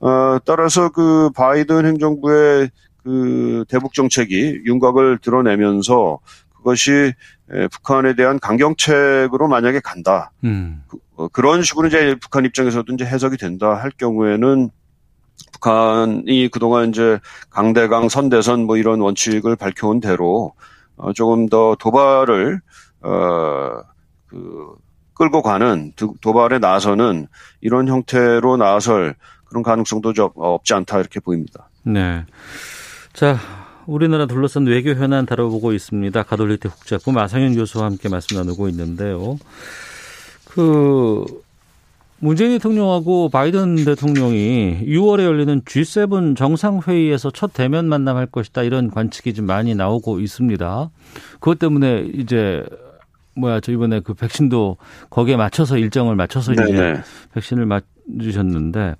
[0.00, 2.70] 어, 따라서 그 바이든 행정부의
[3.02, 6.18] 그 대북 정책이 윤곽을 드러내면서
[6.56, 7.12] 그것이
[7.52, 10.32] 에, 북한에 대한 강경책으로 만약에 간다.
[10.44, 10.82] 음.
[11.16, 14.70] 어, 그런 식으로 이제 북한 입장에서도 이제 해석이 된다 할 경우에는
[15.52, 17.18] 북한이 그동안 이제
[17.50, 20.52] 강대강 선대선 뭐 이런 원칙을 밝혀온 대로
[20.96, 22.60] 어, 조금 더 도발을
[23.02, 23.82] 어
[24.28, 24.74] 그
[25.14, 27.28] 끌고 가는 도- 도발에 나서는
[27.60, 29.14] 이런 형태로 나설
[29.48, 31.68] 그런 가능성도 좀 없지 않다 이렇게 보입니다.
[31.82, 32.24] 네.
[33.12, 33.38] 자,
[33.86, 36.22] 우리나라 둘러싼 외교 현안 다뤄보고 있습니다.
[36.22, 39.38] 가톨릭대 국제학부 마상현 교수와 함께 말씀 나누고 있는데요.
[40.44, 41.24] 그
[42.18, 49.46] 문재인 대통령하고 바이든 대통령이 6월에 열리는 G7 정상회의에서 첫 대면 만남할 것이다 이런 관측이 좀
[49.46, 50.90] 많이 나오고 있습니다.
[51.34, 52.64] 그것 때문에 이제
[53.36, 54.78] 뭐야 저 이번에 그 백신도
[55.10, 57.00] 거기에 맞춰서 일정을 맞춰서 이제 네네.
[57.34, 57.84] 백신을 맞
[58.20, 58.94] 으셨는데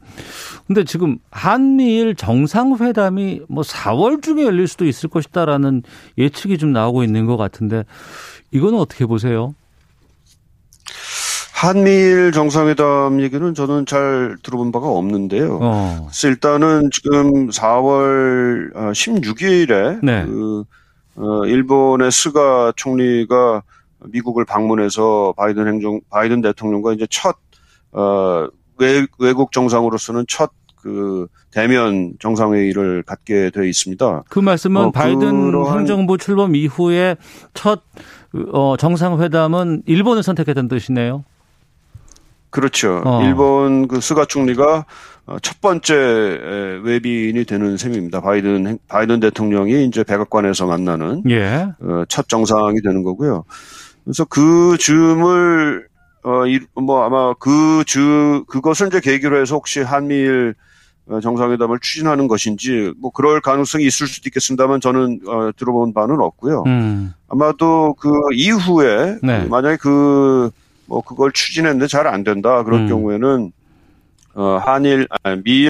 [0.66, 5.82] 근데 지금 한미일 정상회담이 뭐 4월 중에 열릴 수도 있을 것이다라는
[6.18, 7.84] 예측이 좀 나오고 있는 것 같은데
[8.50, 9.54] 이거는 어떻게 보세요?
[11.54, 15.58] 한미일 정상회담 얘기는 저는 잘 들어본 바가 없는데요.
[15.62, 16.06] 어.
[16.06, 20.26] 그래서 일단은 지금 4월 16일에 네.
[20.26, 20.64] 그
[21.16, 23.62] 어, 일본의 스가 총리가
[24.04, 27.36] 미국을 방문해서 바이든 행정 바이든 대통령과 이제 첫
[27.92, 30.50] 어, 외, 외국 정상으로서는 첫
[30.82, 34.22] 그 대면 정상회의를 갖게 돼 있습니다.
[34.28, 37.16] 그 말씀은 어, 바이든 그러한- 행정부 출범 이후에
[37.54, 37.80] 첫
[38.52, 41.24] 어, 정상회담은 일본을 선택했다는 뜻이네요.
[42.50, 43.02] 그렇죠.
[43.04, 43.20] 어.
[43.24, 44.86] 일본 그 스가 총리가
[45.26, 48.20] 어, 첫 번째 에, 외빈이 되는 셈입니다.
[48.20, 51.66] 바이든 행- 바이든 대통령이 이제 백악관에서 만나는 예.
[51.80, 53.42] 어, 첫 정상이 되는 거고요.
[54.04, 55.88] 그래서 그 줌을
[56.26, 60.54] 어, 이- 뭐 아마 그 주, 그것을 이제 계기로 해서 혹시 한미일
[61.08, 66.64] 어, 정상회담을 추진하는 것인지 뭐 그럴 가능성이 있을 수도 있겠습니다만 저는 어, 들어본 바는 없고요.
[66.66, 67.12] 음.
[67.28, 69.44] 아마도 그 이후에 네.
[69.44, 70.50] 그 만약에 그
[70.88, 72.88] 뭐 그걸 추진했는데 잘 안 된다 그럴 음.
[72.88, 73.52] 경우에는
[74.34, 75.68] 어 한일 아, 미일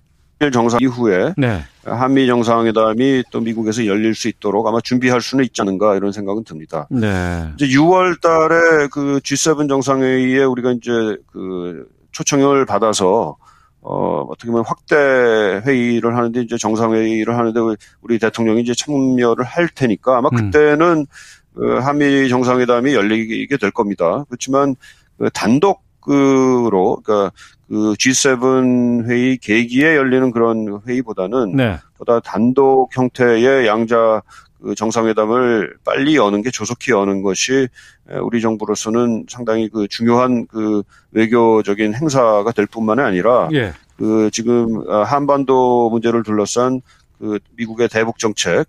[0.52, 1.62] 정상 이후에 네.
[1.84, 6.86] 한미 정상회담이 또 미국에서 열릴 수 있도록 아마 준비할 수는 있지 않은가 이런 생각은 듭니다.
[6.90, 7.50] 네.
[7.54, 10.90] 이제 6월 달에 그 G7 정상회의에 우리가 이제
[11.32, 13.36] 그 초청을 받아서
[13.80, 17.60] 어, 어떻게 보면 확대 회의를 하는데 이제 정상회의를 하는데
[18.00, 20.50] 우리 대통령이 이제 참여를 할 테니까 아마 음.
[20.50, 21.06] 그때는
[21.54, 24.24] 그 한미 정상회담이 열리게 될 겁니다.
[24.28, 24.74] 그렇지만
[25.18, 27.32] 그 단독 으로 그러니까
[27.68, 31.78] 그 G7 회의 계기에 열리는 그런 회의보다는 네.
[31.98, 34.22] 보다 단독 형태의 양자
[34.62, 37.68] 그 정상회담을 빨리 여는 게 조속히 여는 것이
[38.10, 43.72] 에, 우리 정부로서는 상당히 그 중요한 그 외교적인 행사가 될 뿐만이 아니라 예.
[43.96, 46.80] 그 지금 아, 한반도 문제를 둘러싼
[47.18, 48.64] 그 미국의 대북 정책에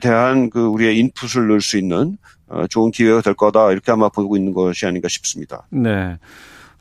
[0.00, 4.36] 대한 그 우리의 인풋을 넣을 수 있는 어, 좋은 기회가 될 거다 이렇게 아마 보고
[4.36, 5.66] 있는 것이 아닌가 싶습니다.
[5.70, 6.18] 네.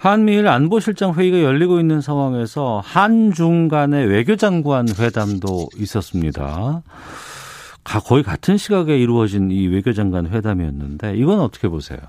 [0.09, 6.83] 한미일 안보실장 회의가 열리고 있는 상황에서 한중 간의 외교장관 회담도 있었습니다.
[7.83, 11.99] 가- 거의 같은 시각에 이루어진 이 외교장관 회담이었는데 이건 어떻게 보세요?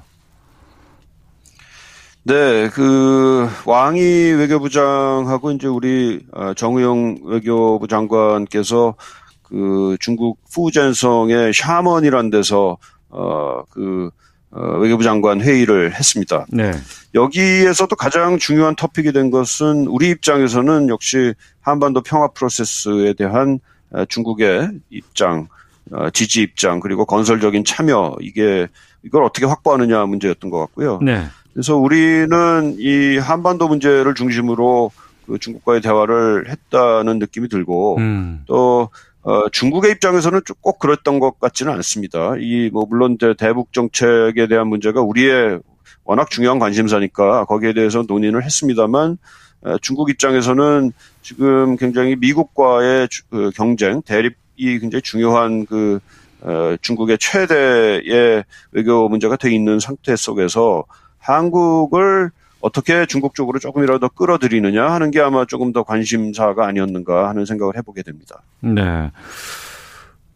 [2.25, 8.95] 네, 그 왕이 외교부장하고 이제 우리 어, 정의용 외교부 장관께서
[9.43, 12.79] 그 중국 푸젠성의 샤먼이란 데서
[13.11, 16.47] 어그 어, 외교부 장관 회의를 했습니다.
[16.49, 16.73] 네.
[17.15, 23.59] 여기에서도 가장 중요한 토픽이 된 것은 우리 입장에서는 역시 한반도 평화 프로세스에 대한
[23.91, 25.49] 어, 중국의 입장,
[25.93, 28.67] 어, 지지 입장 그리고 건설적인 참여 이게
[29.03, 31.01] 이걸 어떻게 확보하느냐 문제였던 것 같고요.
[31.03, 31.25] 네.
[31.53, 34.91] 그래서 우리는 이 한반도 문제를 중심으로
[35.27, 38.43] 그 중국과의 대화를 했다는 느낌이 들고 음.
[38.47, 38.91] 또
[39.29, 42.35] 어, 중국의 입장에서는 좀꼭 그랬던 것 같지는 않습니다.
[42.39, 45.59] 이 뭐 물론 이제 대북 정책에 대한 문제가 우리의
[46.05, 49.19] 워낙 중요한 관심사니까 거기에 대해서 논의를 했습니다만
[49.63, 55.99] 어, 중국 입장에서는 지금 굉장히 미국과의 주- 그 경쟁 대립이 굉장히 중요한 그
[56.43, 60.85] 어, 중국의 최대의 외교 문제가 돼 있는 상태 속에서
[61.19, 67.77] 한국을 어떻게 중국 쪽으로 조금이라도 끌어들이느냐 하는 게 아마 조금 더 관심사가 아니었는가 하는 생각을
[67.77, 68.43] 해보게 됩니다.
[68.61, 69.11] 네.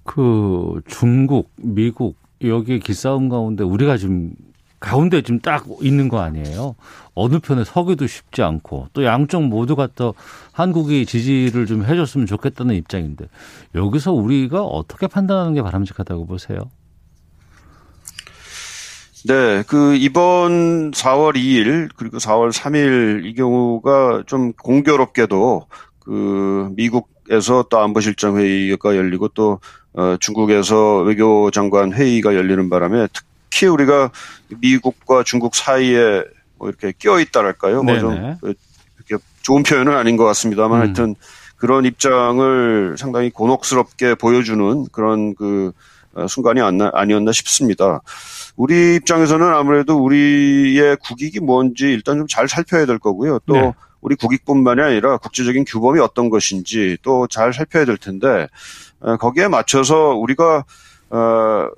[0.04, 4.32] 그 중국, 미국 여기 기싸움 가운데 우리가 지금
[4.80, 6.74] 가운데 지금 딱 있는 거 아니에요?
[7.14, 10.14] 어느 편에 서기도 쉽지 않고 또 양쪽 모두가 또
[10.52, 13.26] 한국이 지지를 좀 해줬으면 좋겠다는 입장인데
[13.74, 16.70] 여기서 우리가 어떻게 판단하는 게 바람직하다고 보세요?
[19.26, 25.66] 네, 그 이번 4월 2일 그리고 4월 3일 이 경우가 좀 공교롭게도
[25.98, 29.60] 그 미국에서 또 안보실장 회의가 열리고 또
[29.92, 34.10] 어, 중국에서 외교장관 회의가 열리는 바람에 특히 우리가
[34.60, 36.24] 미국과 중국 사이에
[36.56, 37.82] 뭐 이렇게 끼어 있다랄까요?
[37.82, 40.84] 뭐 좀 이렇게 좋은 표현은 아닌 것 같습니다만 음.
[40.86, 41.14] 하여튼
[41.56, 45.72] 그런 입장을 상당히 곤혹스럽게 보여주는 그런 그
[46.14, 48.00] 어, 순간이 아니었나 싶습니다.
[48.60, 53.38] 우리 입장에서는 아무래도 우리의 국익이 뭔지 일단 좀 잘 살펴야 될 거고요.
[53.46, 53.72] 또 네.
[54.02, 58.48] 우리 국익뿐만이 아니라 국제적인 규범이 어떤 것인지 또 잘 살펴야 될 텐데
[59.00, 60.64] 어, 거기에 맞춰서 우리가
[61.08, 61.68] 어,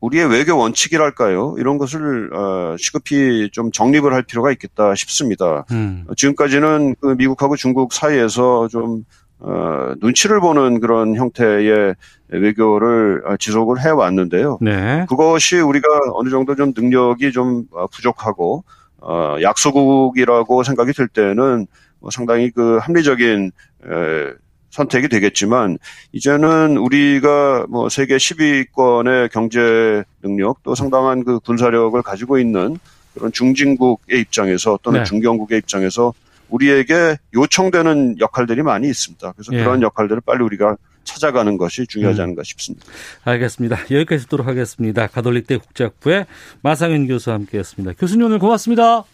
[0.00, 1.56] 우리의 외교 원칙이랄까요?
[1.58, 5.66] 이런 것을 어, 시급히 좀 정립을 할 필요가 있겠다 싶습니다.
[5.72, 6.04] 음.
[6.08, 9.04] 어, 지금까지는 그 미국하고 중국 사이에서 좀
[9.46, 11.94] 어, 눈치를 보는 그런 형태의
[12.28, 14.58] 외교를 어, 지속을 해 왔는데요.
[14.62, 15.04] 네.
[15.06, 18.64] 그것이 우리가 어느 정도 좀 능력이 좀 어, 부족하고
[19.02, 21.66] 어, 약소국이라고 생각이 들 때는
[22.00, 23.52] 뭐 상당히 그 합리적인
[23.84, 24.32] 에,
[24.70, 25.78] 선택이 되겠지만
[26.12, 32.78] 이제는 우리가 뭐 세계 10위권의 경제 능력 또 상당한 그 군사력을 가지고 있는
[33.12, 35.04] 그런 중진국의 입장에서 또는 네.
[35.04, 36.14] 중견국의 입장에서
[36.48, 39.32] 우리에게 요청되는 역할들이 많이 있습니다.
[39.32, 39.58] 그래서 예.
[39.58, 42.24] 그런 역할들을 빨리 우리가 찾아가는 것이 중요하지 음.
[42.24, 42.86] 않은가 싶습니다.
[43.24, 43.78] 알겠습니다.
[43.90, 45.06] 여기까지 듣도록 하겠습니다.
[45.06, 46.26] 가톨릭대 국제학부의
[46.62, 47.94] 마상현 교수와 함께했습니다.
[47.98, 49.04] 교수님 오늘 고맙습니다.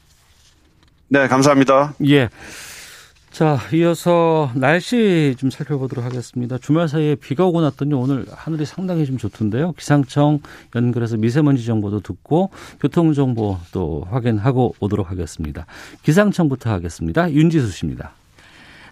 [1.08, 1.94] 네, 감사합니다.
[2.06, 2.28] 예.
[3.30, 6.58] 자, 이어서 날씨 좀 살펴보도록 하겠습니다.
[6.58, 9.72] 주말 사이에 비가 오고 났더니 오늘 하늘이 상당히 좀 좋던데요.
[9.72, 10.40] 기상청
[10.74, 15.66] 연결해서 미세먼지 정보도 듣고 교통 정보 또 확인하고 오도록 하겠습니다.
[16.02, 17.32] 기상청부터 하겠습니다.
[17.32, 18.12] 윤지수 씨입니다.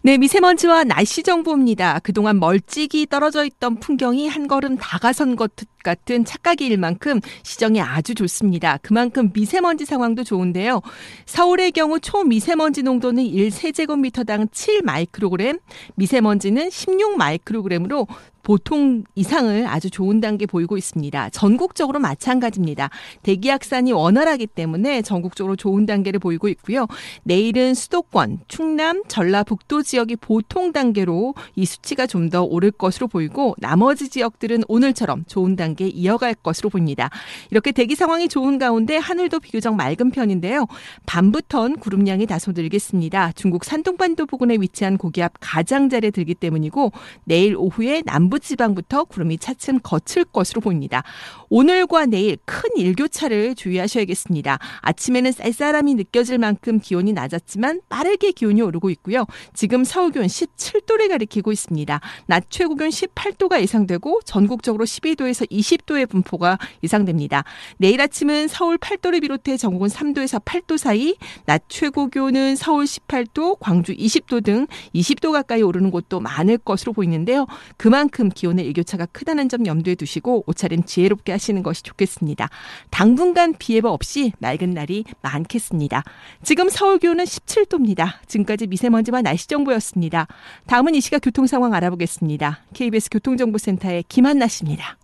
[0.09, 1.99] 네, 미세먼지와 날씨 정보입니다.
[1.99, 5.53] 그동안 멀찍이 떨어져 있던 풍경이 한 걸음 다가선 것
[5.85, 8.79] 같은 착각일 만큼 시정이 아주 좋습니다.
[8.81, 10.81] 그만큼 미세먼지 상황도 좋은데요.
[11.27, 15.59] 서울의 경우 초미세먼지 농도는 1세제곱미터당 7 마이크로그램,
[15.97, 18.07] 미세먼지는 16 마이크로그램으로
[18.48, 21.28] 보통 이상을 아주 좋은 단계 보이고 있습니다.
[21.28, 22.88] 전국적으로 마찬가지입니다.
[23.22, 26.87] 대기 확산이 원활하기 때문에 전국적으로 좋은 단계를 보이고 있고요.
[27.24, 34.08] 내일은 수도권, 충남, 전라북도 지역이 보통 단계로 이 수치가 좀 더 오를 것으로 보이고 나머지
[34.08, 37.11] 지역들은 오늘처럼 좋은 단계 이어갈 것으로 보입니다.
[37.50, 40.66] 이렇게 대기 상황이 좋은 가운데 하늘도 비교적 맑은 편인데요.
[41.06, 43.32] 밤부턴 구름량이 다소 늘겠습니다.
[43.32, 46.92] 중국 산둥반도 부근에 위치한 고기압 가장자리에 들기 때문이고
[47.24, 51.03] 내일 오후에 남부 지방부터 구름이 차츰 거칠 것으로 보입니다.
[51.51, 54.59] 오늘과 내일 큰 일교차를 주의하셔야겠습니다.
[54.81, 59.24] 아침에는 쌀쌀함이 느껴질 만큼 기온이 낮았지만 빠르게 기온이 오르고 있고요.
[59.55, 62.01] 지금 서울 기온 17도를 가리키고 있습니다.
[62.27, 67.44] 낮 최고 기온 18도가 예상되고 전국적으로 12도에서 20도의 분포가 예상됩니다.
[67.79, 73.94] 내일 아침은 서울 8도를 비롯해 전국은 3도에서 8도 사이, 낮 최고 기온은 서울 18도, 광주
[73.94, 77.46] 20도 등 20도 가까이 오르는 곳도 많을 것으로 보이는데요.
[77.77, 82.50] 그 만큼 기온의 일교차가 크다는 점 염두에 두시고 옷차림 지혜롭게 하시는 것이 좋겠습니다.
[82.90, 86.02] 당분간 비 예보 없이 맑은 날이 많겠습니다.
[86.42, 88.18] 지금 서울 기온은 17도입니다.
[88.26, 90.26] 지금까지 미세먼지와 날씨 정보였습니다.
[90.66, 92.64] 다음은 이 시각 교통 상황 알아보겠습니다.
[92.74, 94.96] KBS 교통정보센터의 김한나 씨입니다.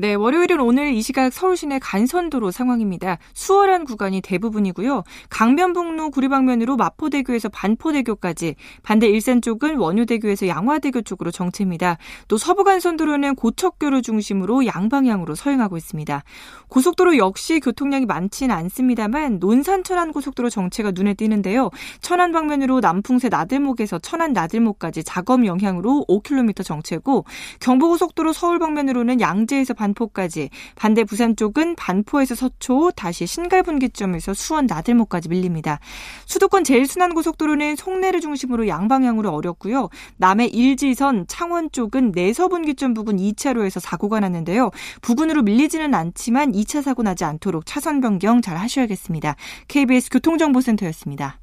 [0.00, 3.18] 네, 월요일은 오늘 이 시각 서울 시내 간선도로 상황입니다.
[3.34, 5.02] 수월한 구간이 대부분이고요.
[5.28, 11.98] 강변북로 구리방면으로 마포대교에서 반포대교까지, 반대 일산 쪽은 원효대교에서 양화대교 쪽으로 정체입니다.
[12.28, 16.22] 또 서부 간선도로는 고척교를 중심으로 양방향으로 서행하고 있습니다.
[16.68, 21.70] 고속도로 역시 교통량이 많지는 않습니다만 논산 천안 고속도로 정체가 눈에 띄는데요.
[22.00, 27.24] 천안 방면으로 남풍새 나들목에서 천안 나들목까지 작업 영향으로 5km 정체고
[27.58, 35.28] 경부고속도로 서울 방면으로는 양재에서 반 반포까지, 반대 부산 쪽은 반포에서 서초, 다시 신갈분기점에서 수원 나들목까지
[35.28, 35.80] 밀립니다.
[36.26, 39.88] 수도권 제일 순환 고속도로는 송내를 중심으로 양방향으로 어렵고요.
[40.16, 44.70] 남해 일지선 창원 쪽은 내서분기점 부근 2차로에서 사고가 났는데요.
[45.02, 49.36] 부근으로 밀리지는 않지만 2차 사고 나지 않도록 차선 변경 잘 하셔야겠습니다.
[49.68, 51.38] KBS 교통정보센터였습니다.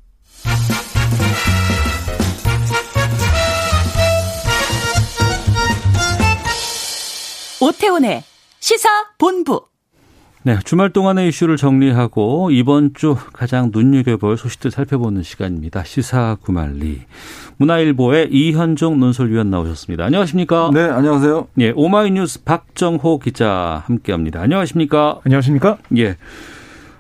[7.61, 8.23] 오태훈의
[8.65, 9.61] 시사본부.
[10.41, 15.83] 네, 주말 동안의 이슈를 정리하고 이번 주 가장 눈여겨볼 소식들 살펴보는 시간입니다.
[15.83, 17.01] 시사 구말리.
[17.57, 20.05] 문화일보의 이현종 논설위원 나오셨습니다.
[20.05, 20.71] 안녕하십니까?
[20.73, 21.47] 네, 안녕하세요.
[21.59, 24.41] 예, 오마이뉴스 박정호 기자 함께합니다.
[24.41, 25.19] 안녕하십니까?
[25.23, 25.77] 안녕하십니까?
[25.97, 26.17] 예.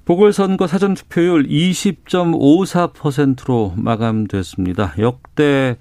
[0.05, 4.93] 보궐선거 사전투표율 20.54%로 마감됐습니다.
[4.99, 5.77] 역대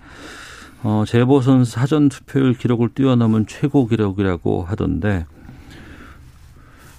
[0.82, 5.26] 어, 재보선 사전투표율 기록을 뛰어넘은 최고 기록이라고 하던데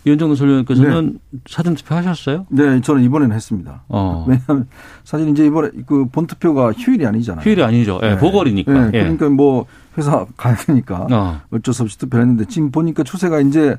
[0.06, 1.40] 이현정 논설위원께서는 네.
[1.48, 2.46] 사전 투표 하셨어요?
[2.50, 3.84] 네, 저는 이번에는 했습니다.
[3.90, 4.26] 어.
[4.28, 4.68] 왜냐하면
[5.04, 7.44] 사실 이제 이번에 그 본 투표가 휴일이 아니잖아요.
[7.44, 8.00] 휴일이 아니죠.
[8.04, 8.18] 예, 네.
[8.18, 8.72] 보궐이니까.
[8.72, 9.00] 네, 예.
[9.02, 9.66] 그러니까 뭐
[9.98, 11.42] 회사 가야 되니까 어.
[11.52, 13.78] 어쩔 수 없이 투표를 했는데 지금 보니까 추세가 이제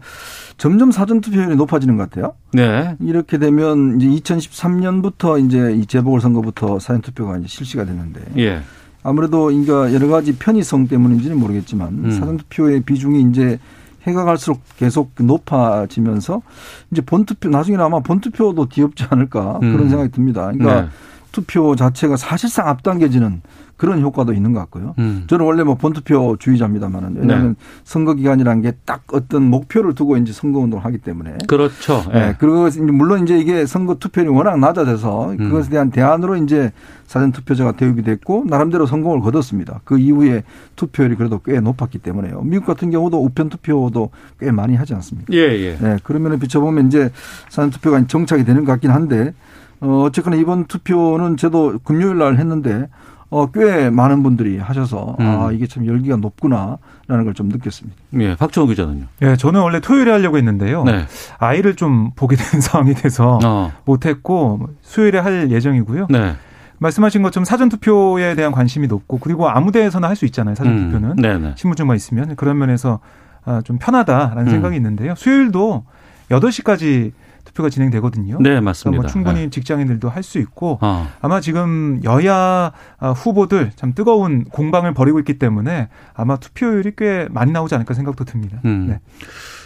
[0.57, 2.35] 점점 사전 투표율이 높아지는 것 같아요.
[2.53, 2.97] 네.
[3.01, 8.21] 이렇게 되면 이제 2013년부터 이제 이 재보궐선거부터 사전 투표가 이제 실시가 됐는데.
[8.39, 8.61] 예.
[9.03, 12.11] 아무래도 그러니까 여러 가지 편의성 때문인지는 모르겠지만 음.
[12.11, 13.61] 사전 투표의 비중이 이제
[14.07, 16.43] 해가 갈수록 계속 높아지면서
[16.91, 19.89] 이제 본투표 나중에는 아마 본투표도 뒤엎지 않을까 그런 음.
[19.89, 20.51] 생각이 듭니다.
[20.53, 20.89] 그러니까 네.
[21.37, 23.43] 투표 자체가 사실상 앞당겨지는
[23.77, 24.95] 그런 효과도 있는 것 같고요.
[24.99, 25.25] 음.
[25.27, 27.55] 저는 원래 뭐 본투표 주의자입니다만은 왜냐하면 네.
[27.85, 32.03] 선거 기간이라는 게 딱 어떤 목표를 두고 이제 선거 운동을 하기 때문에 그렇죠.
[32.11, 32.29] 네.
[32.29, 32.35] 네.
[32.39, 35.37] 그리고 물론 이제 이게 선거 투표율이 워낙 낮아져서 음.
[35.37, 36.73] 그것에 대한 대안으로 이제
[37.07, 39.81] 사전 투표제가 대입이 됐고 나름대로 성공을 거뒀습니다.
[39.85, 40.43] 그 이후에
[40.77, 42.43] 투표율이 그래도 꽤 높았기 때문에요.
[42.45, 45.35] 미국 같은 경우도 우편 투표도 꽤 많이 하지 않습니까?
[45.35, 45.77] 예, 예.
[45.79, 47.11] 네, 그러면은 비춰보면 이제
[47.51, 49.35] 사전 투표가 정착이 되는 것 같긴 한데
[49.81, 52.89] 어, 어쨌거나 이번 투표는 저도 금요일 날 했는데
[53.29, 55.27] 어, 꽤 많은 분들이 하셔서 음.
[55.27, 57.97] 아, 이게 참 열기가 높구나라는 걸 좀 느꼈습니다.
[58.21, 59.07] 예, 박정호 기자는요?
[59.23, 60.85] 예, 저는 원래 토요일에 하려고 했는데요.
[60.85, 61.05] 네.
[61.39, 63.73] 아이를 좀 보게 된 상황이 돼서 어.
[63.85, 66.07] 못했고 수요일에 할 예정이고요.
[66.11, 66.35] 네.
[66.79, 70.55] 말씀하신 것처럼 사전 투표에 대한 관심이 높고 그리고 아무 데에서나 할 수 있잖아요.
[70.55, 70.91] 사전 음.
[70.91, 71.53] 투표는 음.
[71.57, 73.01] 신분증만 있으면 그런 면에서
[73.45, 74.51] 아, 좀 편하다라는 음.
[74.51, 75.15] 생각이 있는데요.
[75.17, 75.85] 수요일도
[76.31, 77.13] 8시까지
[77.57, 78.39] 투표가 진행되거든요.
[78.41, 79.03] 네, 맞습니다.
[79.03, 79.51] 뭐 충분히 네.
[79.51, 81.09] 직장인들도 할 수 있고 어.
[81.21, 87.53] 아마 지금 여야 아, 후보들 참 뜨거운 공방을 벌이고 있기 때문에 아마 투표율이 꽤 많이
[87.53, 88.59] 나오지 않을까 생각도 듭니다.
[88.65, 88.87] 음.
[88.89, 89.01] 네.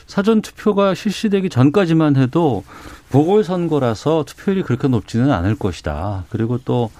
[0.06, 2.62] 사전 투표가 실시되기 전까지만 해도
[3.10, 6.24] 보궐선거라서 투표율이 그렇게 높지는 않을 것이다.
[6.28, 6.90] 그리고 또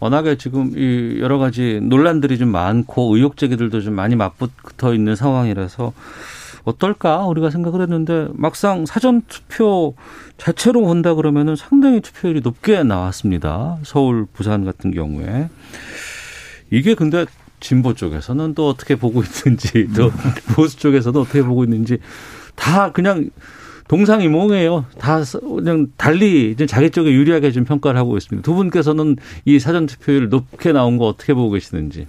[0.00, 5.92] 워낙에 지금 이 여러 가지 논란들이 좀 많고 의혹 제기들도 좀 많이 맞붙어 있는 상황이라서
[6.68, 9.94] 어떨까 우리가 생각을 했는데 막상 사전 투표
[10.36, 13.78] 자체로 본다 그러면은 상당히 투표율이 높게 나왔습니다.
[13.82, 15.48] 서울, 부산 같은 경우에
[16.70, 17.24] 이게 근데
[17.60, 20.10] 진보 쪽에서는 또 어떻게 보고 있는지 또
[20.54, 21.98] 보수 쪽에서도 어떻게 보고 있는지
[22.54, 23.30] 다 그냥
[23.88, 24.84] 동상이몽이에요.
[24.98, 28.44] 다 그냥 달리 이제 자기 쪽에 유리하게 좀 평가를 하고 있습니다.
[28.44, 29.16] 두 분께서는
[29.46, 32.06] 이 사전 투표율 높게 나온 거 어떻게 보고 계시는지.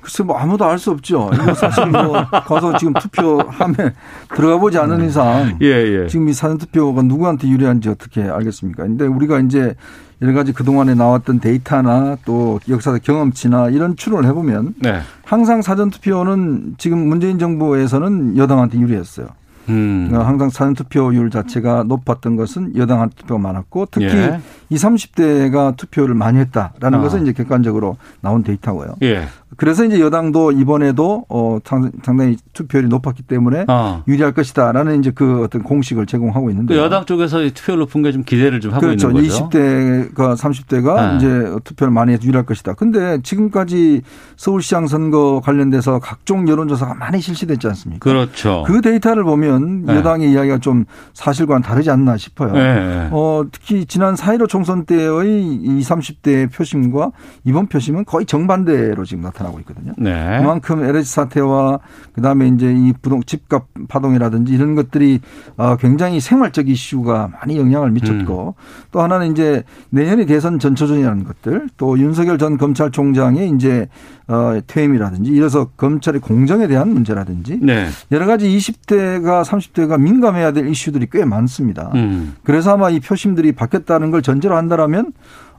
[0.00, 1.30] 글쎄 뭐 아무도 알 수 없죠.
[1.34, 3.92] 이거 사실 뭐 가서 지금 투표함에
[4.34, 6.06] 들어가 보지 않은 이상 예, 예.
[6.08, 8.84] 지금 이 사전 투표가 누구한테 유리한지 어떻게 알겠습니까?
[8.84, 9.74] 근데 우리가 이제
[10.22, 15.00] 여러 가지 그동안에 나왔던 데이터나 또 역사적 경험치나 이런 추론을 해보면 네.
[15.24, 19.28] 항상 사전 투표는 지금 문재인 정부에서는 여당한테 유리했어요.
[19.68, 20.10] 음.
[20.12, 24.40] 어, 항상 사전 투표율 자체가 높았던 것은 여당한테 투표가 많았고 특히 예.
[24.70, 27.02] 20, 30대가 투표를 많이 했다라는 아.
[27.02, 28.94] 것은 이제 객관적으로 나온 데이터고요.
[29.02, 29.24] 예.
[29.56, 31.58] 그래서 이제 여당도 이번에도 어
[32.02, 34.02] 상당히 투표율이 높았기 때문에 어.
[34.06, 38.60] 유리할 것이다라는 이제 그 어떤 공식을 제공하고 있는데 여당 쪽에서 투표율 높은 게 좀 기대를
[38.60, 39.10] 좀 하고 그렇죠.
[39.10, 39.48] 있는 거죠.
[39.50, 41.16] 20대가 30대가 네.
[41.16, 42.74] 이제 투표를 많이 해서 유리할 것이다.
[42.74, 44.02] 근데 지금까지
[44.36, 48.02] 서울시장 선거 관련돼서 각종 여론조사가 많이 실시됐지 않습니까?
[48.08, 48.64] 그렇죠.
[48.66, 49.96] 그 데이터를 보면 네.
[49.96, 52.52] 여당의 이야기가 좀 사실과는 다르지 않나 싶어요.
[52.52, 53.08] 네.
[53.10, 57.12] 어 특히 지난 4.15 총선 때의 20, 30대 표심과
[57.44, 59.92] 이번 표심은 거의 정반대로 지금 나타나고 있거든요.
[59.96, 60.38] 네.
[60.38, 61.80] 그만큼 LH 사태와
[62.12, 65.20] 그다음에 이제 이 부동 집값 파동이라든지 이런 것들이
[65.56, 68.62] 어, 굉장히 생활적 이슈가 많이 영향을 미쳤고 음.
[68.90, 73.88] 또 하나는 이제 내년에 대선 전초전이라는 것들 또 윤석열 전 검찰총장의 이제
[74.30, 77.88] 어, 퇴임이라든지 이래서 검찰의 공정에 대한 문제라든지 네.
[78.12, 81.90] 여러 가지 20대가 30대가 민감해야 될 이슈들이 꽤 많습니다.
[81.96, 82.36] 음.
[82.44, 85.12] 그래서 아마 이 표심들이 바뀌었다는 걸 전제로 한다라면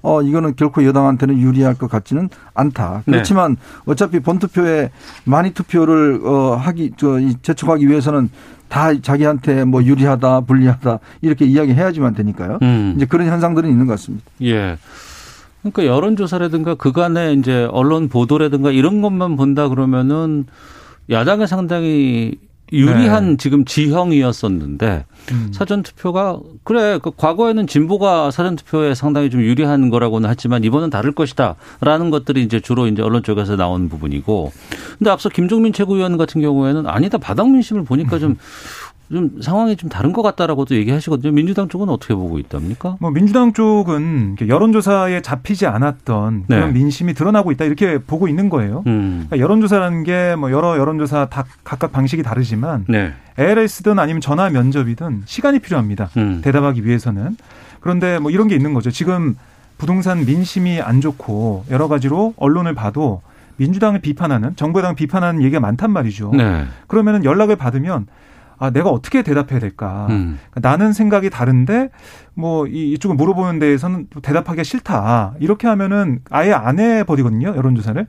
[0.03, 3.03] 어 이거는 결코 여당한테는 유리할 것 같지는 않다.
[3.05, 3.11] 네.
[3.11, 3.61] 그렇지만 네.
[3.85, 4.89] 어차피 본투표에
[5.25, 8.29] 많이 투표를 어 하기 저 제촉하기 위해서는
[8.69, 12.59] 다 자기한테 뭐 유리하다 불리하다 이렇게 이야기 해야지만 되니까요.
[12.61, 12.93] 음.
[12.95, 14.25] 이제 그런 현상들은 있는 것 같습니다.
[14.43, 14.77] 예.
[15.61, 20.45] 그러니까 여론조사라든가 그간의 이제 언론 보도라든가 이런 것만 본다 그러면은
[21.09, 22.37] 야당에 상당히
[22.73, 23.37] 유리한 네.
[23.37, 25.51] 지금 지형이었었는데 음.
[25.53, 31.11] 사전 투표가 그래 그 과거에는 진보가 사전 투표에 상당히 좀 유리한 거라고는 했지만 이번은 다를
[31.11, 34.53] 것이다라는 것들이 이제 주로 이제 언론 쪽에서 나온 부분이고
[34.97, 38.37] 근데 앞서 김종민 최고위원 같은 경우에는 아니다 바닥 민심을 보니까 좀
[39.11, 41.33] 좀 상황이 좀 다른 것 같다라고도 얘기하시거든요.
[41.33, 42.95] 민주당 쪽은 어떻게 보고 있답니까?
[42.99, 46.79] 뭐 민주당 쪽은 여론조사에 잡히지 않았던 그런 네.
[46.79, 48.83] 민심이 드러나고 있다 이렇게 보고 있는 거예요.
[48.87, 49.25] 음.
[49.29, 53.11] 그러니까 여론조사라는 게 뭐 여러 여론조사 다 각각 방식이 다르지만 네.
[53.37, 56.09] ALS든 아니면 전화 면접이든 시간이 필요합니다.
[56.17, 56.41] 음.
[56.41, 57.35] 대답하기 위해서는
[57.81, 58.91] 그런데 뭐 이런 게 있는 거죠.
[58.91, 59.35] 지금
[59.77, 63.21] 부동산 민심이 안 좋고 여러 가지로 언론을 봐도
[63.57, 66.31] 민주당을 비판하는 정부당 비판하는 얘기가 많단 말이죠.
[66.33, 66.65] 네.
[66.87, 68.05] 그러면은 연락을 받으면
[68.61, 70.05] 아, 내가 어떻게 대답해야 될까.
[70.11, 70.37] 음.
[70.51, 71.89] 그러니까 나는 생각이 다른데
[72.35, 75.33] 뭐 이쪽을 물어보는 데에서는 대답하기가 싫다.
[75.39, 77.55] 이렇게 하면은 아예 안 해버리거든요.
[77.55, 78.05] 여론조사를.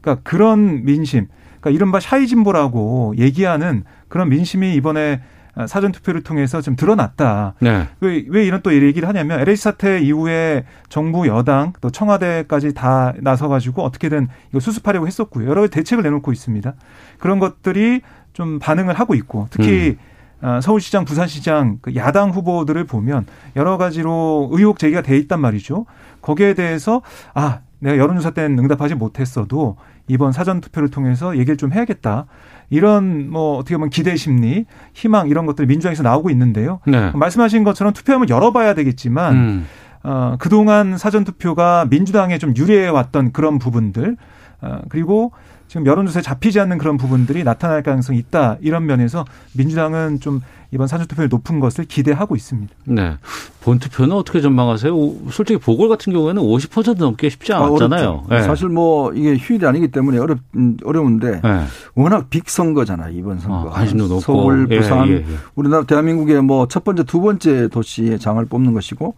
[0.00, 1.26] 그러니까 그런 민심.
[1.60, 5.22] 그러니까 이른바 샤이진보라고 얘기하는 그런 민심이 이번에
[5.66, 7.54] 사전 투표를 통해서 좀 드러났다.
[7.60, 7.88] 네.
[8.00, 13.48] 왜, 왜 이런 또 얘기를 하냐면 LH 사태 이후에 정부 여당 또 청와대까지 다 나서
[13.48, 15.48] 가지고 어떻게든 이거 수습하려고 했었고요.
[15.48, 16.74] 여러 대책을 내놓고 있습니다.
[17.18, 18.02] 그런 것들이
[18.36, 19.96] 좀 반응을 하고 있고 특히
[20.42, 20.60] 음.
[20.60, 23.24] 서울시장, 부산시장 그 야당 후보들을 보면
[23.56, 25.86] 여러 가지로 의혹 제기가 돼 있단 말이죠.
[26.20, 27.00] 거기에 대해서
[27.32, 29.76] 아 내가 여론조사 때는 응답하지 못했어도
[30.06, 32.26] 이번 사전 투표를 통해서 얘기를 좀 해야겠다.
[32.68, 36.80] 이런 뭐 어떻게 보면 기대 심리, 희망 이런 것들이 민주당에서 나오고 있는데요.
[36.86, 37.12] 네.
[37.12, 39.66] 말씀하신 것처럼 투표하면 열어봐야 되겠지만 음.
[40.02, 44.18] 어, 그동안 사전 투표가 민주당에 좀 유리해 왔던 그런 부분들
[44.60, 45.32] 어, 그리고
[45.76, 48.56] 지금 여론조사에 잡히지 않는 그런 부분들이 나타날 가능성이 있다.
[48.62, 52.74] 이런 면에서 민주당은 좀 이번 사전투표율 높은 것을 기대하고 있습니다.
[52.86, 53.16] 네.
[53.60, 54.94] 본투표는 어떻게 전망하세요?
[55.30, 58.24] 솔직히 보궐 같은 경우에는 50% 넘기 쉽지 아, 않았잖아요.
[58.30, 58.42] 아, 네.
[58.42, 61.64] 사실 뭐 이게 휴일이 아니기 때문에 어렵, 음, 어려운데 네.
[61.94, 63.12] 워낙 빅 선거잖아요.
[63.14, 63.68] 이번 선거.
[63.68, 64.20] 아, 관심도 높고.
[64.20, 65.06] 서울, 예, 부산.
[65.08, 65.24] 예, 예, 예.
[65.56, 69.14] 우리나라 대한민국의 뭐 첫 번째, 두 번째 도시의 장을 뽑는 것이고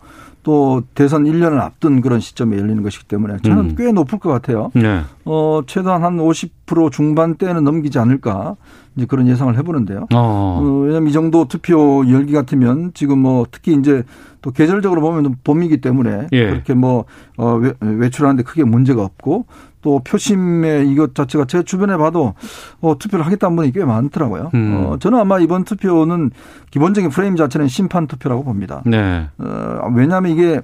[0.49, 3.75] 또 대선 1년을 앞둔 그런 시점에 열리는 것이기 때문에 저는 음.
[3.77, 4.71] 꽤 높을 것 같아요.
[4.75, 5.03] 네.
[5.27, 8.57] 어, 최소한 한 50% 중반대는 넘기지 않을까
[8.97, 10.07] 이제 그런 예상을 해보는데요.
[10.15, 10.59] 어.
[10.63, 14.05] 어, 왜냐하면 이 정도 투표 열기 같으면 지금 뭐 특히 이제
[14.41, 16.47] 또 계절적으로 보면 봄이기 때문에 예.
[16.49, 17.05] 그렇게 뭐
[17.37, 19.45] 어, 외출하는데 크게 문제가 없고
[19.89, 22.35] 또 표심의 이것 자체가 제 주변에 봐도
[22.83, 24.51] 어, 투표를 하겠다는 분이 꽤 많더라고요.
[24.53, 24.75] 음.
[24.77, 26.31] 어, 저는 아마 이번 투표는
[26.71, 28.83] 기본적인 프레임 자체는 심판 투표라고 봅니다.
[28.85, 29.27] 네.
[29.39, 30.61] 어, 왜냐하면 이게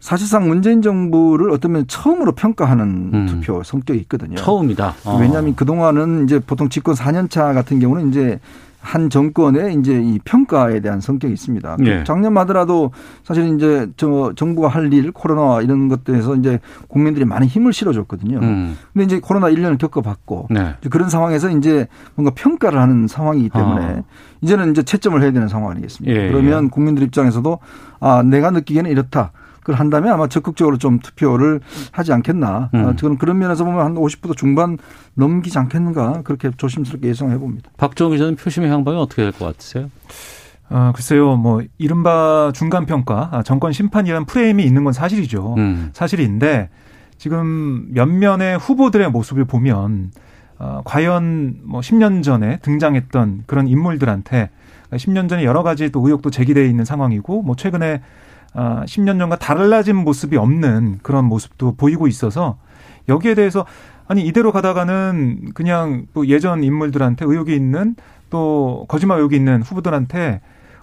[0.00, 3.26] 사실상 문재인 정부를 어떤 면 처음으로 평가하는 음.
[3.26, 4.36] 투표 성격이 있거든요.
[4.36, 4.94] 처음이다.
[5.04, 5.18] 어.
[5.20, 8.40] 왜냐하면 그동안은 이제 보통 집권 4년 차 같은 경우는 이제
[8.84, 11.78] 한 정권의 이제 이 평가에 대한 성격이 있습니다.
[11.86, 12.04] 예.
[12.04, 12.92] 작년마더라도
[13.24, 18.38] 사실 이제 저 정부가 할 일 코로나 이런 것들에서 이제 국민들이 많은 힘을 실어줬거든요.
[18.40, 18.76] 음.
[18.92, 20.74] 근데 이제 코로나 1년을 겪어봤고 네.
[20.90, 24.02] 그런 상황에서 이제 뭔가 평가를 하는 상황이기 때문에 아.
[24.42, 26.14] 이제는 이제 채점을 해야 되는 상황 아니겠습니까?
[26.20, 26.28] 예.
[26.30, 26.68] 그러면 예.
[26.68, 27.58] 국민들 입장에서도
[28.00, 29.32] 아 내가 느끼기에는 이렇다.
[29.64, 31.60] 그걸 한다면 아마 적극적으로 좀 투표를
[31.90, 32.70] 하지 않겠나.
[32.74, 32.86] 음.
[32.86, 34.78] 아, 저는 그런 면에서 보면 한 50% 중반
[35.14, 37.70] 넘기지 않겠는가 그렇게 조심스럽게 예상해 봅니다.
[37.78, 39.90] 박정희 기자는 표심의 향방이 어떻게 될 것 같으세요?
[40.70, 45.54] 어, 글쎄요, 뭐, 이른바 중간평가, 아, 정권 심판이라는 프레임이 있는 건 사실이죠.
[45.58, 45.90] 음.
[45.92, 46.68] 사실인데,
[47.18, 50.10] 지금 몇면의 후보들의 모습을 보면,
[50.58, 54.50] 어, 과연 뭐 10년 전에 등장했던 그런 인물들한테
[54.92, 58.00] 10년 전에 여러 가지 또 의혹도 제기되어 있는 상황이고, 뭐 최근에
[58.54, 62.56] 아, 10년 전과 달라진 모습이 없는 그런 모습도 보이고 있어서
[63.08, 63.66] 여기에 대해서
[64.06, 67.96] 아니 이대로 가다가는 그냥 또 예전 인물들한테 의혹이 있는
[68.30, 70.40] 또 거짓말 의혹이 있는 후보들한테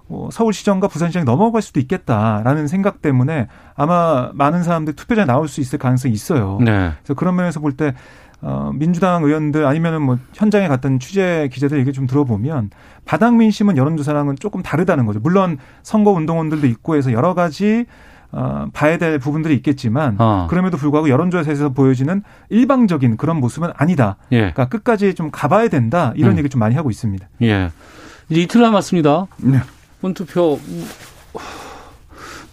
[0.09, 5.79] 어, 서울시정과 부산시장 넘어갈 수도 있겠다라는 생각 때문에 아마 많은 사람들 투표장에 나올 수 있을
[5.79, 6.57] 가능성이 있어요.
[6.59, 6.91] 네.
[7.01, 7.93] 그래서 그런 면에서 볼 때
[8.41, 12.71] 어, 민주당 의원들 아니면은 뭐 현장에 갔던 취재 기자들 얘기 좀 들어보면
[13.05, 15.19] 바닥 민심은 여론조사랑은 조금 다르다는 거죠.
[15.19, 17.85] 물론 선거 운동원들도 있고 해서 여러 가지
[18.31, 20.47] 어, 봐야 될 부분들이 있겠지만 어.
[20.49, 24.15] 그럼에도 불구하고 여론조사에서 보여지는 일방적인 그런 모습은 아니다.
[24.31, 24.37] 예.
[24.37, 26.37] 그러니까 끝까지 좀 가봐야 된다 이런 음.
[26.37, 27.27] 얘기 좀 많이 하고 있습니다.
[27.43, 27.69] 예.
[28.29, 29.27] 이제 이틀 남았습니다.
[29.37, 29.59] 네.
[29.99, 30.59] 본투표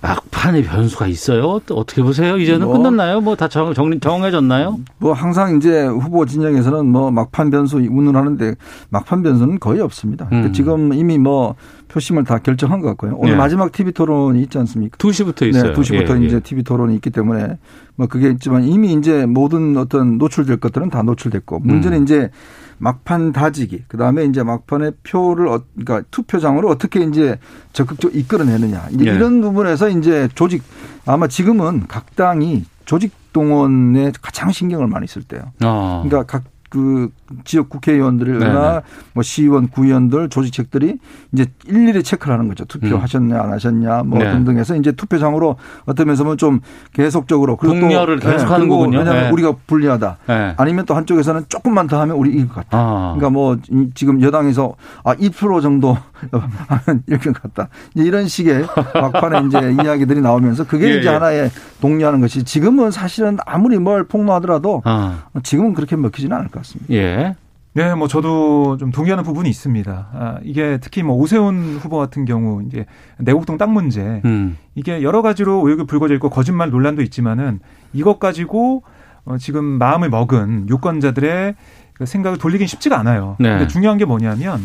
[0.00, 1.60] 막판에 변수가 있어요?
[1.70, 2.36] 어떻게 보세요?
[2.38, 3.20] 이제는 뭐, 끝났나요?
[3.20, 4.78] 뭐 다 정, 정, 정해졌나요?
[4.98, 8.54] 뭐 항상 이제 후보 진영에서는 뭐 막판 변수 운운하는데
[8.90, 10.26] 막판 변수는 거의 없습니다.
[10.26, 10.52] 그러니까 음.
[10.52, 11.56] 지금 이미 뭐
[11.88, 13.14] 표심을 다 결정한 것 같고요.
[13.16, 13.36] 오늘 네.
[13.36, 14.96] 마지막 TV 토론이 있지 않습니까?
[14.98, 15.72] 2시부터 있어요.
[15.72, 16.40] 네, 2시부터 예, 이제 예.
[16.40, 17.58] TV 토론이 있기 때문에
[17.96, 22.02] 뭐 그게 있지만 이미 이제 모든 어떤 노출될 것들은 다 노출됐고 문제는 음.
[22.04, 22.30] 이제
[22.78, 27.38] 막판 다지기, 그 다음에 이제 막판에 표를, 어, 그러니까 투표장으로 어떻게 이제
[27.72, 28.88] 적극적으로 이끌어내느냐.
[28.92, 29.14] 이제 네.
[29.14, 30.62] 이런 부분에서 이제 조직,
[31.04, 35.42] 아마 지금은 각 당이 조직 동원에 가장 신경을 많이 쓸 때요.
[35.62, 36.02] 어.
[36.04, 37.10] 그러니까 각 그
[37.44, 38.80] 지역 국회의원들이나 네, 네.
[39.14, 40.98] 뭐 시의원, 구의원들, 조직책들이
[41.32, 42.64] 이제 일일이 체크를 하는 거죠.
[42.66, 44.30] 투표하셨냐 안 하셨냐 뭐 네.
[44.32, 45.56] 등등 해서 이제 투표장으로
[45.86, 46.60] 어떤 면에서는 좀
[46.92, 48.98] 계속적으로 그리고 또 계속 하는 거군요.
[48.98, 49.30] 왜냐하면 네.
[49.30, 50.18] 우리가 불리하다.
[50.26, 50.54] 네.
[50.58, 52.78] 아니면 또 한쪽에서는 조금만 더 하면 우리 이길 것 같다.
[52.78, 53.14] 아.
[53.16, 53.56] 그러니까 뭐
[53.94, 55.96] 지금 여당에서 아 2% 정도
[56.30, 57.68] 하면 이길 것 같다.
[57.94, 61.12] 이런 식의 막판에 이제 이야기들이 나오면서 그게 예, 이제 예.
[61.12, 61.50] 하나의
[61.80, 65.22] 동료하는 것이 지금은 사실은 아무리 뭘 폭로하더라도 아.
[65.42, 66.62] 지금은 그렇게 먹히지는 않을 것 같습 니다.
[66.62, 66.94] 같습니다.
[66.94, 67.34] 예.
[67.74, 70.08] 네, 뭐 저도 좀 동의하는 부분이 있습니다.
[70.12, 72.86] 아, 이게 특히 뭐 오세훈 후보 같은 경우 이제
[73.18, 74.56] 내곡동 땅 문제 음.
[74.74, 77.60] 이게 여러 가지로 의혹이 불거져 있고 거짓말 논란도 있지만은
[77.92, 78.82] 이것 가지고
[79.24, 81.54] 어, 지금 마음을 먹은 유권자들의
[81.92, 83.36] 그 생각을 돌리긴 쉽지가 않아요.
[83.38, 83.50] 네.
[83.50, 84.60] 근데 중요한 게 뭐냐면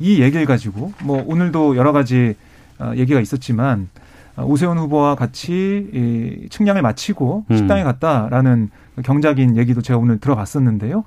[0.00, 2.34] 이 얘기를 가지고 뭐 오늘도 여러 가지
[2.78, 3.90] 어, 얘기가 있었지만
[4.36, 7.56] 어, 오세훈 후보와 같이 이 측량을 마치고 음.
[7.56, 8.70] 식당에 갔다라는
[9.04, 11.04] 경작인 얘기도 제가 오늘 들어봤었는데요.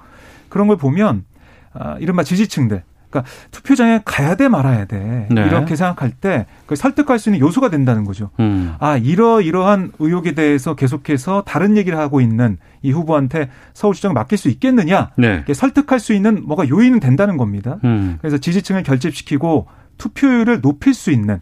[0.53, 1.25] 그런 걸 보면
[1.73, 5.45] 아, 이른바 지지층들 그러니까 투표장에 가야 돼 말아야 돼 네.
[5.47, 8.29] 이렇게 생각할 때 그걸 설득할 수 있는 요소가 된다는 거죠.
[8.39, 8.75] 음.
[8.79, 14.49] 아 이러 이러한 의혹에 대해서 계속해서 다른 얘기를 하고 있는 이 후보한테 서울시장 맡길 수
[14.49, 15.43] 있겠느냐 네.
[15.51, 17.79] 설득할 수 있는 뭐가 요인은 된다는 겁니다.
[17.83, 18.17] 음.
[18.21, 21.39] 그래서 지지층을 결집시키고 투표율을 높일 수 있는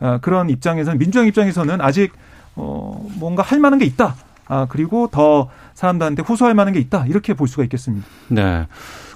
[0.00, 2.12] 아, 그런 입장에서는 민주당 입장에서는 아직
[2.54, 4.14] 어 뭔가 할 만한 게 있다.
[4.52, 8.06] 아 그리고 더 사람들한테 호소할 만한 게 있다 이렇게 볼 수가 있겠습니다.
[8.28, 8.66] 네.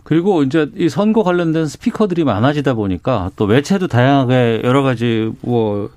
[0.03, 5.91] 그리고 이제 이 선거 관련된 스피커들이 많아지다 보니까 또 매체도 다양하게 여러 가지 뭐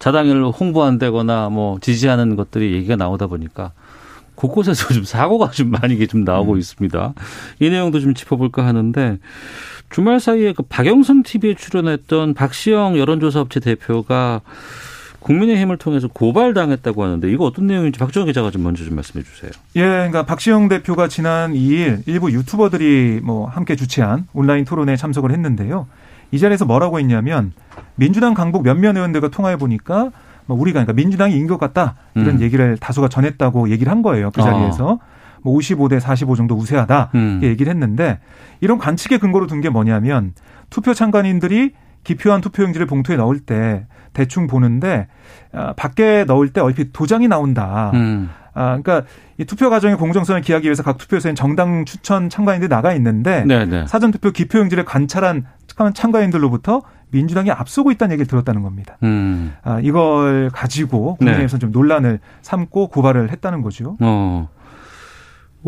[0.00, 3.72] 자당을 홍보한다거나 뭐 지지하는 것들이 얘기가 나오다 보니까
[4.34, 6.58] 곳곳에서 좀 사고가 좀 많이 좀 나오고 음.
[6.58, 7.14] 있습니다.
[7.60, 9.18] 이 내용도 좀 짚어볼까 하는데
[9.88, 14.42] 주말 사이에 그 박영선 TV에 출연했던 박시영 여론조사 업체 대표가
[15.24, 19.50] 국민의힘을 통해서 고발당했다고 하는데 이거 어떤 내용인지 박정희 기자가 좀 먼저 좀 말씀해 주세요.
[19.76, 25.86] 예, 그러니까 박시영 대표가 지난 2일 일부 유튜버들이 뭐 함께 주최한 온라인 토론에 참석을 했는데요.
[26.30, 27.52] 이 자리에서 뭐라고 했냐면
[27.94, 30.10] 민주당 강북 몇몇 의원들과 통화해 보니까
[30.46, 32.40] 뭐 우리가 그러니까 민주당이 인것 같다 이런 음.
[32.42, 34.30] 얘기를 다수가 전했다고 얘기를 한 거예요.
[34.30, 34.88] 그 자리에서.
[34.92, 34.98] 어.
[35.44, 37.32] 뭐 55대 45 정도 우세하다 음.
[37.32, 38.18] 이렇게 얘기를 했는데
[38.62, 40.32] 이런 관측의 근거로 둔 게 뭐냐면
[40.70, 41.72] 투표 참관인들이
[42.04, 45.08] 기표한 투표용지를 봉투에 넣을 때 대충 보는데
[45.52, 47.90] 아, 밖에 넣을 때 얼핏 도장이 나온다.
[47.94, 48.30] 음.
[48.54, 49.02] 아, 그러니까
[49.36, 53.86] 이 투표 과정의 공정성을 기하기 위해서 각 투표소엔 정당 추천 참가인들이 나가 있는데 네네.
[53.88, 55.44] 사전 투표 기표용지를 관찰한
[55.92, 58.96] 참가인들로부터 민주당이 앞서고 있다는 얘기를 들었다는 겁니다.
[59.02, 59.54] 음.
[59.62, 61.60] 아, 이걸 가지고 국민의힘에서 네.
[61.60, 63.96] 좀 논란을 삼고 고발을 했다는 거죠.
[64.00, 64.48] 어.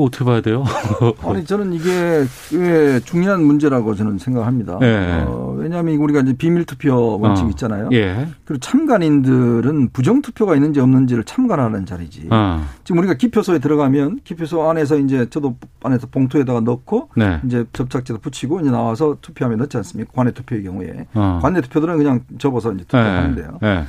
[0.04, 0.64] 어떻게 봐야 돼요?
[1.24, 4.78] 아니 저는 이게 꽤 중요한 문제라고 저는 생각합니다.
[4.82, 5.24] 예.
[5.26, 7.48] 어, 왜냐하면 우리가 이제 비밀 투표 원칙 어.
[7.48, 7.88] 있잖아요.
[7.92, 8.28] 예.
[8.44, 12.28] 그리고 참관인들은 부정 투표가 있는지 없는지를 참관하는 자리지.
[12.30, 12.62] 어.
[12.84, 17.40] 지금 우리가 기표소에 들어가면 기표소 안에서 이제 저도 안에서 봉투에다가 넣고 네.
[17.44, 20.12] 이제 접착제도 붙이고 이제 나와서 투표하면 넣지 않습니까?
[20.14, 21.38] 관내 투표의 경우에 어.
[21.42, 23.58] 관내 투표들은 그냥 접어서 이제 투표하는데요.
[23.62, 23.66] 예.
[23.66, 23.84] 예.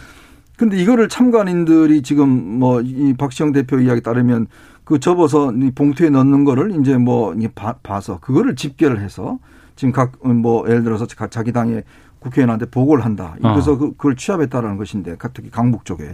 [0.57, 4.47] 근데 이거를 참관인들이 지금 뭐 이 박시영 대표 이야기 따르면
[4.88, 7.35] 그 접어서 봉투에 넣는 거를 이제 뭐
[7.83, 9.38] 봐서 그거를 집계를 해서
[9.75, 11.83] 지금 각 뭐 예를 들어서 자기 당의
[12.19, 13.35] 국회의원한테 보고를 한다.
[13.41, 13.77] 그래서 어.
[13.77, 16.09] 그, 그걸 취합했다라는 것인데 특히 강북 쪽에.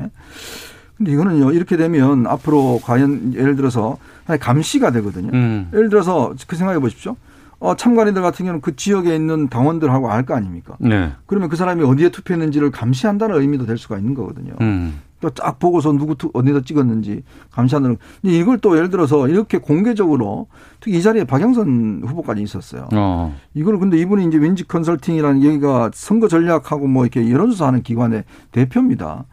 [0.97, 3.97] 근데 이거는요 이렇게 되면 앞으로 과연 예를 들어서
[4.39, 5.29] 감시가 되거든요.
[5.33, 5.69] 음.
[5.71, 7.15] 예를 들어서 그 생각해 보십시오.
[7.59, 10.75] 어, 참관인들 같은 경우는 그 지역에 있는 당원들하고 알 거 아닙니까?
[10.79, 11.11] 네.
[11.27, 14.53] 그러면 그 사람이 어디에 투표했는지를 감시한다는 의미도 될 수가 있는 거거든요.
[14.61, 14.99] 음.
[15.23, 17.97] 또 쫙 보고서 누구 투, 어디다 찍었는지 감시하는.
[18.23, 20.47] 이걸 또 예를 들어서 이렇게 공개적으로
[20.81, 22.89] 특히 이 자리에 박영선 후보까지 있었어요.
[22.93, 23.33] 어.
[23.53, 29.25] 이걸 근데 이분이 이제 윈지 컨설팅이라는 여기가 선거 전략하고 뭐 이렇게 여론조사하는 기관의 대표입니다.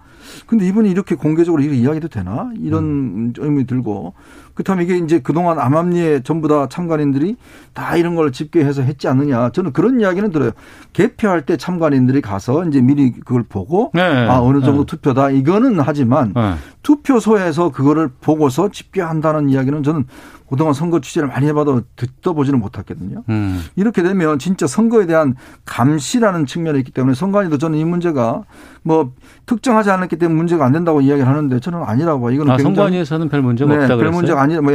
[0.47, 2.51] 근데 이분이 이렇게 공개적으로 이렇게 이야기도 되나?
[2.61, 3.33] 이런 음.
[3.37, 4.15] 의문이 들고
[4.55, 7.37] 그렇다면 이게 이제 그동안 암암리에 전부 다 참관인들이
[7.73, 9.51] 다 이런 걸 집계해서 했지 않느냐.
[9.51, 10.51] 저는 그런 이야기는 들어요.
[10.93, 14.03] 개표할 때 참관인들이 가서 이제 미리 그걸 보고 네.
[14.03, 14.87] 아, 어느 정도 네.
[14.87, 15.31] 투표다.
[15.31, 16.55] 이거는 하지만 네.
[16.83, 20.05] 투표소에서 그거를 보고서 집계한다는 이야기는 저는
[20.51, 23.23] 그동안 선거 취재를 많이 해봐도 듣도 보지는 못했거든요.
[23.29, 23.65] 음.
[23.77, 28.43] 이렇게 되면 진짜 선거에 대한 감시라는 측면이 있기 때문에 선관위도 저는 이 문제가
[28.83, 29.13] 뭐
[29.47, 32.33] 특정하지 않았기 때문에 문제가 안 된다고 이야기를 하는데 저는 아니라고 봐요.
[32.35, 34.11] 이거는 아, 선관위에서는 별 문제가 네, 없다 그랬어요.
[34.11, 34.73] 별 문제가 아니 뭐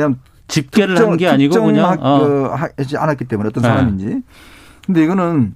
[0.48, 2.56] 집계를 한 게 아니고 그냥 어.
[2.78, 3.68] 하지 않았기 때문에 어떤 네.
[3.70, 4.22] 사람인지.
[4.86, 5.56] 근데 이거는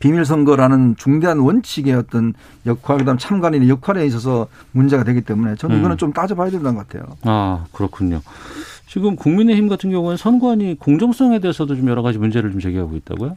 [0.00, 2.32] 비밀 선거라는 중대한 원칙의 어떤
[2.66, 5.80] 역할 그다음 참관인의 역할에 있어서 문제가 되기 때문에 저는 음.
[5.80, 7.16] 이거는 좀 따져봐야 된다는 것 같아요.
[7.22, 8.20] 아 그렇군요.
[8.88, 13.36] 지금 국민의힘 같은 경우는 선관위 공정성에 대해서도 좀 여러 가지 문제를 좀 제기하고 있다고요?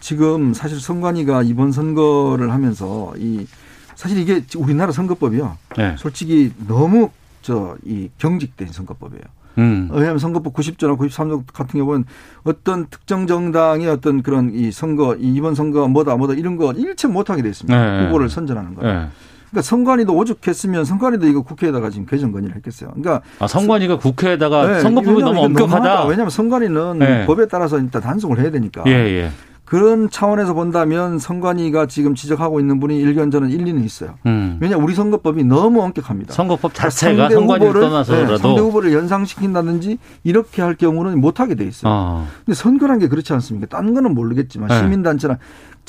[0.00, 3.46] 지금 사실 선관위가 이번 선거를 하면서 이
[3.94, 5.56] 사실 이게 우리나라 선거법이요.
[5.76, 5.94] 네.
[5.98, 7.10] 솔직히 너무
[7.42, 9.22] 저 이 경직된 선거법이에요.
[9.58, 9.88] 음.
[9.92, 12.04] 왜냐하면 선거법 90조나 93조 같은 경우는
[12.44, 17.42] 어떤 특정 정당의 어떤 그런 이 선거 이번 선거 뭐다 뭐다 이런 거 일체 못하게
[17.42, 17.76] 돼 있습니다.
[18.00, 18.06] 네.
[18.06, 18.82] 후보를 선전하는 거.
[18.86, 19.08] 네.
[19.50, 22.90] 그러니까 선관위도 오죽했으면 선관위도 이거 국회에다가 지금 개정 건의를 했겠어요.
[22.94, 26.04] 그러니까 아, 선관위가 국회에다가 네, 선거법이 너무 엄격하다.
[26.04, 27.26] 왜냐하면 선관위는 네.
[27.26, 28.84] 법에 따라서 일단 단속을 해야 되니까.
[28.86, 29.30] 예, 예.
[29.70, 34.16] 그런 차원에서 본다면 선관위가 지금 지적하고 있는 분이 일견 저는 일리는 있어요.
[34.26, 34.58] 음.
[34.60, 36.34] 왜냐 우리 선거법이 너무 엄격합니다.
[36.34, 41.92] 선거법 자체가 선관위를 떠나서라도 네, 상대 후보를 연상시킨다든지 이렇게 할 경우는 못하게 돼 있어요.
[41.92, 42.26] 어.
[42.44, 43.68] 근데 선거란 게 그렇지 않습니까?
[43.68, 44.78] 딴 거는 모르겠지만 네.
[44.78, 45.38] 시민단체나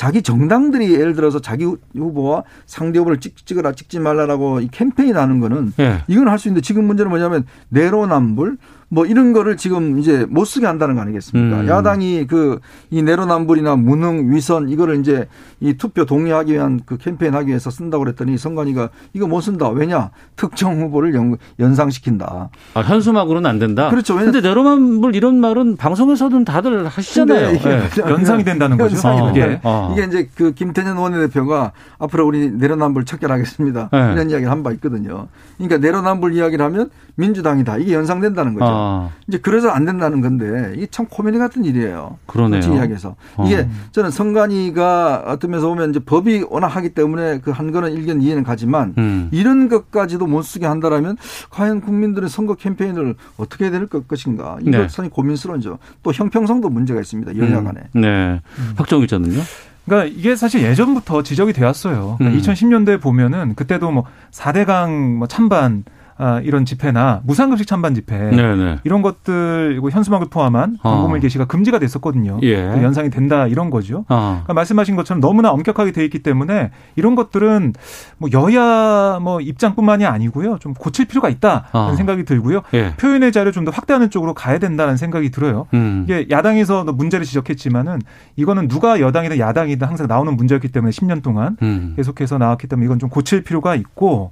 [0.02, 5.40] 자기 정당들이 예를 들어서 자기 후보와 상대 후보를 찍, 찍어라 찍지 말라라고 이 캠페인 하는
[5.40, 6.00] 거는 네.
[6.08, 8.58] 이건 할 수 있는데 지금 문제는 뭐냐면 내로남불
[8.94, 11.62] 뭐 이런 거를 지금 이제 못 쓰게 한다는 거 아니겠습니까?
[11.62, 11.68] 음.
[11.68, 15.28] 야당이 그 이 내로남불이나 무능 위선 이거를 이제
[15.62, 19.70] 이 투표 동의하기 위한 그 캠페인 하기 위해서 쓴다고 그랬더니 선관위가 이거 못 쓴다.
[19.70, 20.10] 왜냐?
[20.36, 22.50] 특정 후보를 연, 연상시킨다.
[22.74, 23.90] 아, 현수막으로는 안 된다.
[23.90, 24.16] 그렇죠.
[24.16, 27.52] 그런데 내로남불 이런 말은 방송에서는 다들 하시잖아요.
[27.52, 27.82] 이게 네.
[28.12, 28.96] 연상이 된다는 거죠.
[28.96, 29.34] 연상이 어.
[29.38, 29.60] 예.
[29.64, 29.94] 어.
[29.94, 33.90] 이게 이제 그 김태년 원내대표가 앞으로 우리 내로남불 척결하겠습니다.
[33.92, 33.98] 네.
[34.14, 35.28] 이런 이야기를 한 바 있거든요.
[35.58, 37.78] 그러니까 내로남불 이야기를 하면 민주당이다.
[37.78, 38.66] 이게 연상된다는 거죠.
[38.82, 39.10] 아.
[39.28, 42.18] 이제 그래서 안 된다는 건데 이게 참 코미디 같은 일이에요.
[42.26, 42.62] 그러네요.
[42.62, 43.46] 이야기해서 어.
[43.46, 48.22] 이게 저는 선관위가 어떤 면에서 보면 이제 법이 워낙 하기 때문에 그 한 거는 일견
[48.22, 49.30] 이해는 가지만 음.
[49.32, 51.18] 이런 것까지도 못 쓰게 한다라면
[51.52, 54.78] 과연 국민들의 선거 캠페인을 어떻게 해야 될 것인가 이거 네.
[54.90, 55.78] 상당히 고민스러운죠.
[56.02, 57.38] 또 형평성도 문제가 있습니다.
[57.38, 57.66] 여야 음.
[57.66, 57.82] 간에.
[57.96, 58.02] 음.
[58.02, 58.42] 네.
[58.58, 58.74] 음.
[58.76, 59.42] 박정 기자는요?
[59.86, 62.16] 그러니까 이게 사실 예전부터 지적이 되었어요.
[62.18, 62.54] 그러니까 음.
[62.54, 66.01] 2010년도에 보면은 그때도 뭐 4대강 뭐 찬반 아,
[66.44, 68.56] 이런 집회나 무상급식 찬반 집회 네네.
[68.56, 68.80] 네.
[68.84, 70.92] 이런 것들 그리고 현수막을 포함한 어.
[70.92, 72.40] 광고물 게시가 금지가 됐었거든요.
[72.44, 72.72] 예.
[72.74, 74.06] 그 연상이 된다 이런 거죠.
[74.10, 74.42] 어.
[74.44, 77.74] 그러니까 말씀하신 것처럼 너무나 엄격하게 돼 있기 때문에 이런 것들은
[78.18, 80.58] 뭐 여야 뭐 입장뿐만이 아니고요.
[80.60, 81.96] 좀 고칠 필요가 있다는 어.
[81.96, 82.62] 생각이 들고요.
[82.74, 82.94] 예.
[82.98, 85.68] 표현의 자를 좀 더 확대하는 쪽으로 가야 된다는 생각이 들어요.
[85.76, 86.04] 음.
[86.06, 88.00] 이게 야당에서 문제를 지적했지만은
[88.36, 91.94] 이거는 누가 여당이든 야당이든 항상 나오는 문제였기 때문에 10년 동안 음.
[91.96, 94.32] 계속해서 나왔기 때문에 이건 좀 고칠 필요가 있고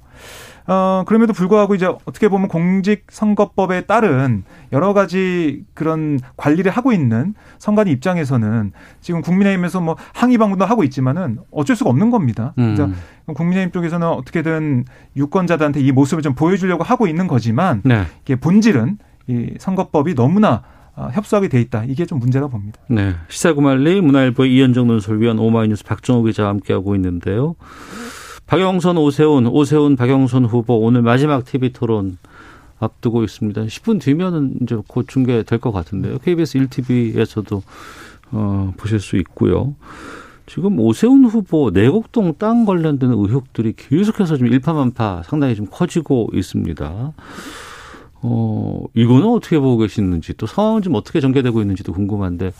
[0.70, 7.90] 어, 그럼에도 불구하고 이제 어떻게 보면 공직선거법에 따른 여러 가지 그런 관리를 하고 있는 선관위
[7.90, 12.54] 입장에서는 지금 국민의힘에서 뭐 항의 방문도 하고 있지만은 어쩔 수가 없는 겁니다.
[12.58, 12.76] 음.
[12.76, 12.88] 그래서
[13.34, 14.84] 국민의힘 쪽에서는 어떻게든
[15.16, 18.04] 유권자들한테 이 모습을 좀 보여주려고 하고 있는 거지만 네.
[18.22, 20.62] 이게 본질은 이 선거법이 너무나
[20.94, 21.82] 어, 협소하게 돼 있다.
[21.88, 22.78] 이게 좀 문제가 봅니다.
[22.88, 23.16] 네.
[23.28, 27.56] 시사구말리 문화일보 이현정 논설위원 오마이뉴스 박정호 기자와 함께하고 있는데요.
[28.50, 32.18] 박영선 오세훈, 오세훈 박영선 후보 오늘 마지막 TV 토론
[32.80, 33.62] 앞두고 있습니다.
[33.62, 36.18] 10분 뒤면은 이제 곧 중계될 것 같은데요.
[36.18, 37.62] KBS 1TV에서도
[38.32, 39.76] 어, 보실 수 있고요.
[40.46, 47.12] 지금 오세훈 후보 내곡동 땅 관련된 의혹들이 계속해서 좀 일파만파 상당히 좀 커지고 있습니다.
[48.22, 52.50] 어, 이거는 어떻게 보고 계시는지 또 상황은 좀 어떻게 전개되고 있는지도 궁금한데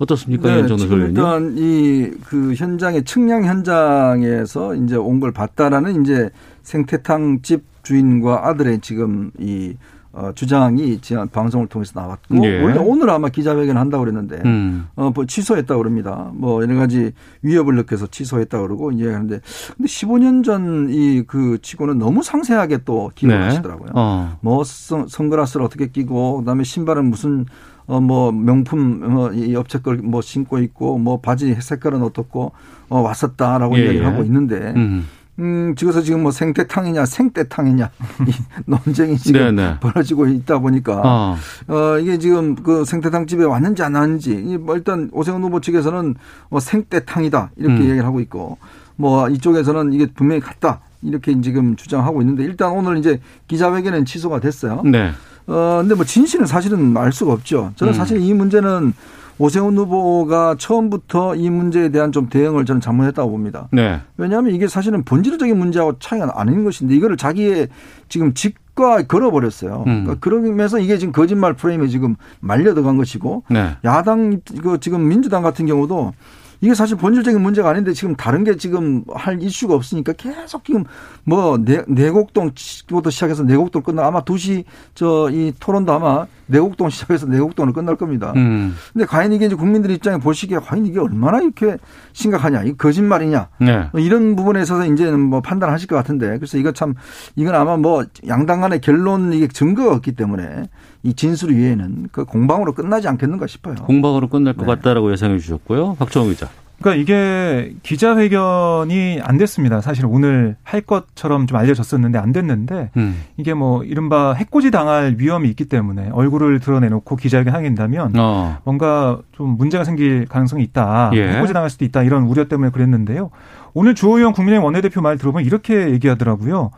[0.00, 1.16] 어떻습니까, 네, 지금 의원님?
[1.16, 6.30] 일단 이 그 현장의 측량 현장에서 이제 온 걸 봤다라는 이제
[6.62, 9.76] 생태탕 집 주인과 아들의 지금 이
[10.12, 12.60] 어, 주장이 지난 방송을 통해서 나왔고 예.
[12.62, 14.86] 원래 오늘 아마 기자회견 한다고 그랬는데 음.
[14.96, 16.30] 어, 뭐 취소했다 고 그럽니다.
[16.34, 19.40] 뭐 여러 가지 위협을 느껴서 취소했다 고 그러고 이제 하는데
[19.76, 23.44] 근데 15년 전 이 그 치고는 너무 상세하게 또 기록을 네.
[23.46, 23.90] 하시더라고요.
[23.94, 24.36] 어.
[24.40, 27.46] 뭐 선, 선글라스를 어떻게 끼고 그다음에 신발은 무슨
[27.90, 32.52] 어 뭐 명품 뭐이 업체 걸 뭐 신고 있고 뭐 바지 색깔은 어떻고
[32.88, 34.08] 어 왔었다라고 예, 이야기를 예.
[34.08, 35.06] 하고 있는데 음.
[35.38, 37.90] 음, 지금서 지금 뭐 생태탕이냐 생떼탕이냐
[38.28, 38.32] 이
[38.66, 39.80] 논쟁이 지금 네네.
[39.80, 41.36] 벌어지고 있다 보니까 어.
[41.68, 46.14] 어, 이게 지금 그 생태탕 집에 왔는지 안 왔는지 이뭐 일단 오세훈 후보 측에서는
[46.50, 47.80] 뭐 생떼탕이다 이렇게 음.
[47.80, 48.58] 얘기를 하고 있고
[48.96, 54.82] 뭐 이쪽에서는 이게 분명히 갔다 이렇게 지금 주장하고 있는데 일단 오늘 이제 기자회견은 취소가 됐어요.
[54.84, 55.12] 네.
[55.46, 57.72] 어, 근데 뭐 진실은 사실은 알 수가 없죠.
[57.76, 57.94] 저는 음.
[57.94, 58.92] 사실 이 문제는
[59.40, 63.68] 오세훈 후보가 처음부터 이 문제에 대한 좀 대응을 저는 잘못했다고 봅니다.
[63.72, 64.00] 네.
[64.18, 67.68] 왜냐하면 이게 사실은 본질적인 문제하고 차이가 아닌 것인데 이거를 자기의
[68.10, 69.84] 지금 직과 걸어버렸어요.
[69.86, 70.04] 음.
[70.04, 73.76] 그러니까 그러면서 이게 지금 거짓말 프레임에 지금 말려 들어간 것이고 네.
[73.82, 76.12] 야당 그 지금 민주당 같은 경우도
[76.60, 80.84] 이게 사실 본질적인 문제가 아닌데 지금 다른 게 지금 할 이슈가 없으니까 계속 지금
[81.24, 87.72] 뭐 내, 내곡동부터 시작해서 내곡동 끝나 아마 2시 저 이 토론도 아마 내곡동 시작해서 내곡동으로
[87.72, 88.32] 끝날 겁니다.
[88.36, 88.74] 음.
[88.92, 91.78] 근데 과연 이게 이제 국민들 입장에 보시기에 과연 이게 얼마나 이렇게
[92.12, 93.88] 심각하냐, 이 거짓말이냐, 네.
[93.92, 96.94] 뭐 이런 부분에 있어서 이제는 뭐 판단하실 것 같은데 그래서 이거 참
[97.36, 100.68] 이건 아마 뭐 양당 간의 결론 이게 증거가 없기 때문에
[101.02, 103.76] 이 진술 위에는 그 공방으로 끝나지 않겠는가 싶어요.
[103.76, 104.64] 공방으로 끝날 네.
[104.64, 105.94] 것 같다라고 예상해 주셨고요.
[105.94, 106.48] 박정호 기자.
[106.80, 109.82] 그러니까 이게 기자회견이 안 됐습니다.
[109.82, 113.22] 사실 오늘 할 것처럼 좀 알려졌었는데 안 됐는데 음.
[113.36, 118.58] 이게 뭐 이른바 해코지 당할 위험이 있기 때문에 얼굴을 드러내놓고 기자회견 하긴다면 어.
[118.64, 121.10] 뭔가 좀 문제가 생길 가능성이 있다.
[121.14, 121.34] 예.
[121.34, 122.02] 해코지 당할 수도 있다.
[122.02, 123.30] 이런 우려 때문에 그랬는데요.
[123.74, 126.70] 오늘 주호영 국민의힘 원내대표 말 들어보면 이렇게 얘기하더라고요.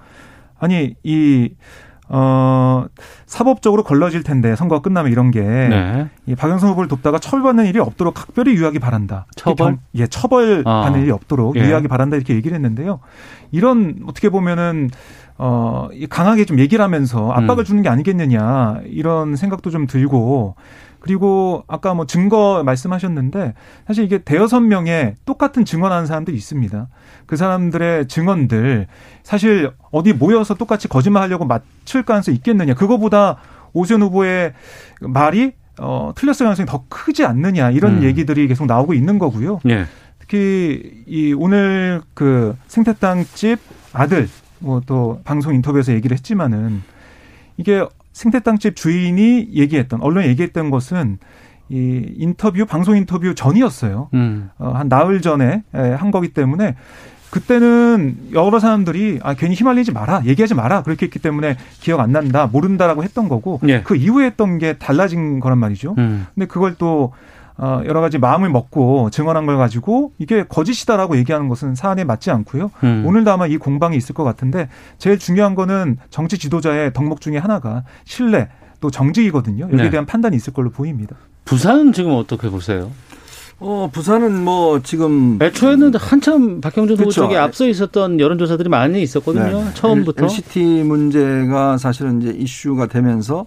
[0.58, 1.50] 아니 이
[2.14, 2.84] 어,
[3.24, 6.08] 사법적으로 걸러질 텐데 선거가 끝나면 이런 게 네.
[6.26, 9.24] 이 박영선 후보를 돕다가 처벌받는 일이 없도록 각별히 유의하기 바란다.
[9.34, 9.72] 처벌?
[9.72, 11.02] 경- 예, 처벌받는 아.
[11.02, 11.60] 일이 없도록 예.
[11.62, 13.00] 유의하기 바란다 이렇게 얘기를 했는데요.
[13.50, 14.90] 이런 어떻게 보면은
[15.38, 17.64] 어, 이 강하게 좀 얘기를 하면서 압박을 음.
[17.64, 20.54] 주는 게 아니겠느냐 이런 생각도 좀 들고
[21.02, 23.54] 그리고 아까 뭐 증거 말씀하셨는데
[23.88, 26.86] 사실 이게 대여섯 명의 똑같은 증언하는 사람들이 있습니다.
[27.26, 28.86] 그 사람들의 증언들
[29.24, 32.74] 사실 어디 모여서 똑같이 거짓말하려고 맞출 가능성이 있겠느냐.
[32.74, 33.38] 그거보다
[33.72, 34.52] 오세훈 후보의
[35.00, 38.02] 말이 어, 틀렸을 가능성이 더 크지 않느냐 이런 음.
[38.04, 39.58] 얘기들이 계속 나오고 있는 거고요.
[39.68, 39.86] 예.
[40.20, 43.58] 특히 이 오늘 그 생태땅집
[43.92, 44.28] 아들
[44.60, 46.84] 뭐 또 방송 인터뷰에서 얘기를 했지만은
[47.56, 51.18] 이게 생태땅집 주인이 얘기했던 언론에 얘기했던 것은
[51.68, 54.10] 이 인터뷰 방송 인터뷰 전이었어요.
[54.14, 54.50] 음.
[54.58, 56.76] 어, 한 나흘 전에 에, 한 거기 때문에
[57.30, 62.46] 그때는 여러 사람들이 아 괜히 휘말리지 마라 얘기하지 마라 그렇게 했기 때문에 기억 안 난다
[62.46, 63.80] 모른다라고 했던 거고 예.
[63.80, 65.94] 그 이후에 했던 게 달라진 거란 말이죠.
[65.96, 66.26] 음.
[66.34, 67.14] 근데 그걸 또
[67.62, 72.72] 어, 여러 가지 마음을 먹고 증언한 걸 가지고 이게 거짓이다라고 얘기하는 것은 사안에 맞지 않고요.
[72.82, 73.04] 음.
[73.06, 77.84] 오늘도 아마 이 공방이 있을 것 같은데 제일 중요한 거는 정치 지도자의 덕목 중에 하나가
[78.04, 78.48] 신뢰
[78.80, 79.66] 또 정직이거든요.
[79.66, 79.90] 여기에 네.
[79.90, 81.14] 대한 판단이 있을 걸로 보입니다.
[81.44, 82.90] 부산은 지금 어떻게 보세요?
[83.64, 87.10] 어, 부산은 뭐 지금 애초에는 한참 박형준 후보.
[87.10, 89.62] 쪽에 앞서 있었던 여론조사들이 많이 있었거든요.
[89.64, 89.74] 네.
[89.74, 90.24] 처음부터.
[90.24, 93.46] LCT 문제가 사실은 이제 이슈가 되면서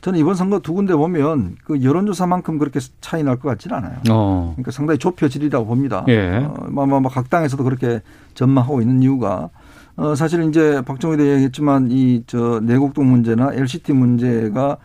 [0.00, 3.98] 저는 이번 선거 두 군데 보면 그 여론조사만큼 그렇게 차이 날 것 같지는 않아요.
[4.10, 4.52] 어.
[4.56, 6.04] 그러니까 상당히 좁혀지리라고 봅니다.
[6.08, 6.38] 예.
[6.42, 8.00] 어, 뭐, 뭐, 뭐, 각 당에서도 그렇게
[8.34, 9.50] 전망하고 있는 이유가
[9.96, 14.78] 어, 사실 이제 박정희도 얘기했지만 이 저 내곡동 문제나 LCT 문제가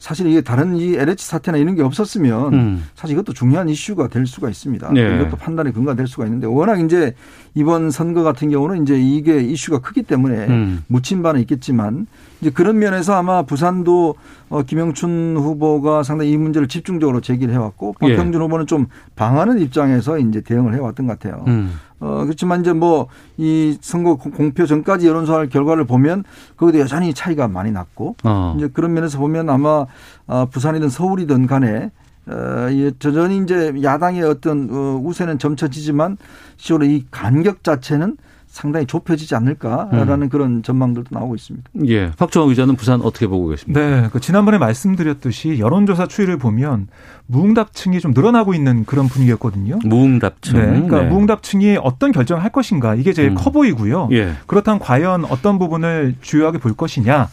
[0.00, 2.84] 사실 이게 다른 이 LH 사태나 이런 게 없었으면 음.
[2.94, 4.92] 사실 이것도 중요한 이슈가 될 수가 있습니다.
[4.92, 5.16] 네.
[5.16, 7.14] 이것도 판단의 근거가 될 수가 있는데 워낙 이제
[7.54, 10.84] 이번 선거 같은 경우는 이제 이게 이슈가 크기 때문에 음.
[10.88, 12.06] 묻힌 바는 있겠지만
[12.40, 14.14] 이제 그런 면에서 아마 부산도
[14.48, 18.16] 어, 김영춘 후보가 상당히 이 문제를 집중적으로 제기를 해왔고 예.
[18.16, 18.86] 박형준 후보는 좀
[19.16, 21.44] 방하는 입장에서 이제 대응을 해왔던 것 같아요.
[21.46, 21.74] 음.
[22.00, 26.24] 어, 그렇지만 이제 뭐 이 선거 공- 공표 전까지 여론조사 결과를 보면
[26.56, 28.54] 거기도 여전히 차이가 많이 났고 어.
[28.56, 29.86] 이제 그런 면에서 보면 아마
[30.26, 31.90] 아, 부산이든 서울이든 간에
[32.26, 36.16] 어, 이 여전히 이제 야당의 어떤 어, 우세는 점쳐지지만
[36.58, 38.16] 실제로 이 간격 자체는
[38.50, 40.28] 상당히 좁혀지지 않을까라는 음.
[40.28, 41.70] 그런 전망들도 나오고 있습니다.
[41.86, 42.10] 예.
[42.18, 43.80] 박정호 기자는 부산 어떻게 보고 계십니까?
[43.80, 44.08] 네.
[44.12, 46.88] 그 지난번에 말씀드렸듯이 여론조사 추이를 보면
[47.26, 49.78] 무응답층이 좀 늘어나고 있는 그런 분위기였거든요.
[49.84, 50.58] 무응답층.
[50.58, 50.66] 네.
[50.66, 51.08] 그러니까 네.
[51.08, 53.34] 무응답층이 어떤 결정을 할 것인가 이게 제일 음.
[53.36, 54.08] 커 보이고요.
[54.10, 54.32] 예.
[54.46, 57.28] 그렇다면 과연 어떤 부분을 주요하게 볼 것이냐.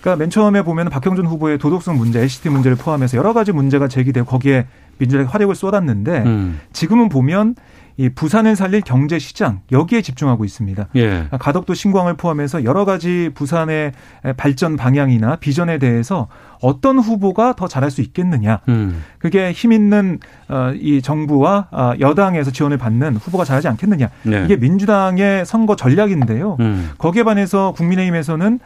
[0.00, 4.26] 그러니까 맨 처음에 보면 박형준 후보의 도덕성 문제, LCT 문제를 포함해서 여러 가지 문제가 제기되고
[4.26, 4.66] 거기에
[4.98, 6.60] 민주당이 화력을 쏟았는데 음.
[6.72, 7.54] 지금은 보면
[7.96, 10.88] 이 부산을 살릴 경제 시장 여기에 집중하고 있습니다.
[10.96, 11.28] 예.
[11.38, 13.92] 가덕도 신광을 포함해서 여러 가지 부산의
[14.36, 16.28] 발전 방향이나 비전에 대해서
[16.60, 18.60] 어떤 후보가 더 잘할 수 있겠느냐.
[18.68, 19.02] 음.
[19.18, 20.18] 그게 힘 있는
[20.48, 24.10] 어, 이 정부와 어, 여당에서 지원을 받는 후보가 잘하지 않겠느냐.
[24.22, 24.44] 네.
[24.44, 26.56] 이게 민주당의 선거 전략인데요.
[26.60, 26.90] 음.
[26.98, 28.58] 거기에 반해서 국민의힘에서는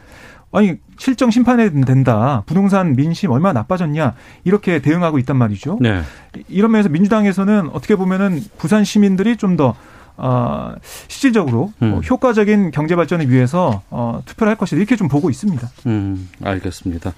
[0.51, 2.43] 아니 실정 심판에 된다.
[2.45, 5.77] 부동산 민심 얼마나 나빠졌냐 이렇게 대응하고 있단 말이죠.
[5.79, 6.01] 네.
[6.47, 9.75] 이런 면에서 민주당에서는 어떻게 보면은 부산 시민들이 좀더
[10.17, 10.73] 어,
[11.07, 11.93] 실질적으로 음.
[11.93, 15.69] 어, 효과적인 경제 발전을 위해서 어, 투표를 할 것이다 이렇게 좀 보고 있습니다.
[15.85, 17.13] 음, 알겠습니다.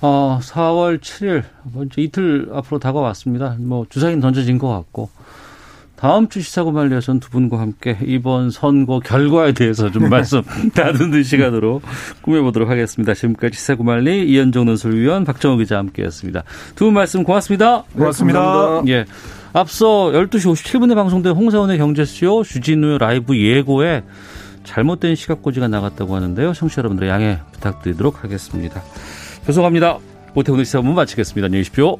[0.00, 1.42] 어, 4월 7일
[1.74, 3.56] 먼저 이틀 앞으로 다가왔습니다.
[3.58, 5.10] 뭐 주사위는 던져진 것 같고
[5.98, 10.42] 다음 주 시사고 말리에서는 두 분과 함께 이번 선거 결과에 대해서 좀 말씀
[10.74, 11.80] 나누는 시간으로
[12.22, 13.14] 꾸며보도록 하겠습니다.
[13.14, 16.44] 지금까지 시사고 말리 이현종 논술위원 박정호 기자 함께했습니다.
[16.76, 17.82] 두 분 말씀 고맙습니다.
[17.96, 18.82] 고맙습니다.
[18.88, 19.06] 예.
[19.52, 24.04] 앞서 12시 57분에 방송된 홍사원의 경제쇼 주진우 라이브 예고에
[24.62, 26.52] 잘못된 시각고지가 나갔다고 하는데요.
[26.52, 28.82] 청취자 여러분들의 양해 부탁드리도록 하겠습니다.
[29.46, 29.98] 죄송합니다.
[30.34, 31.46] 오태훈의 시사본 마치겠습니다.
[31.46, 31.96] 안녕히 계십시오.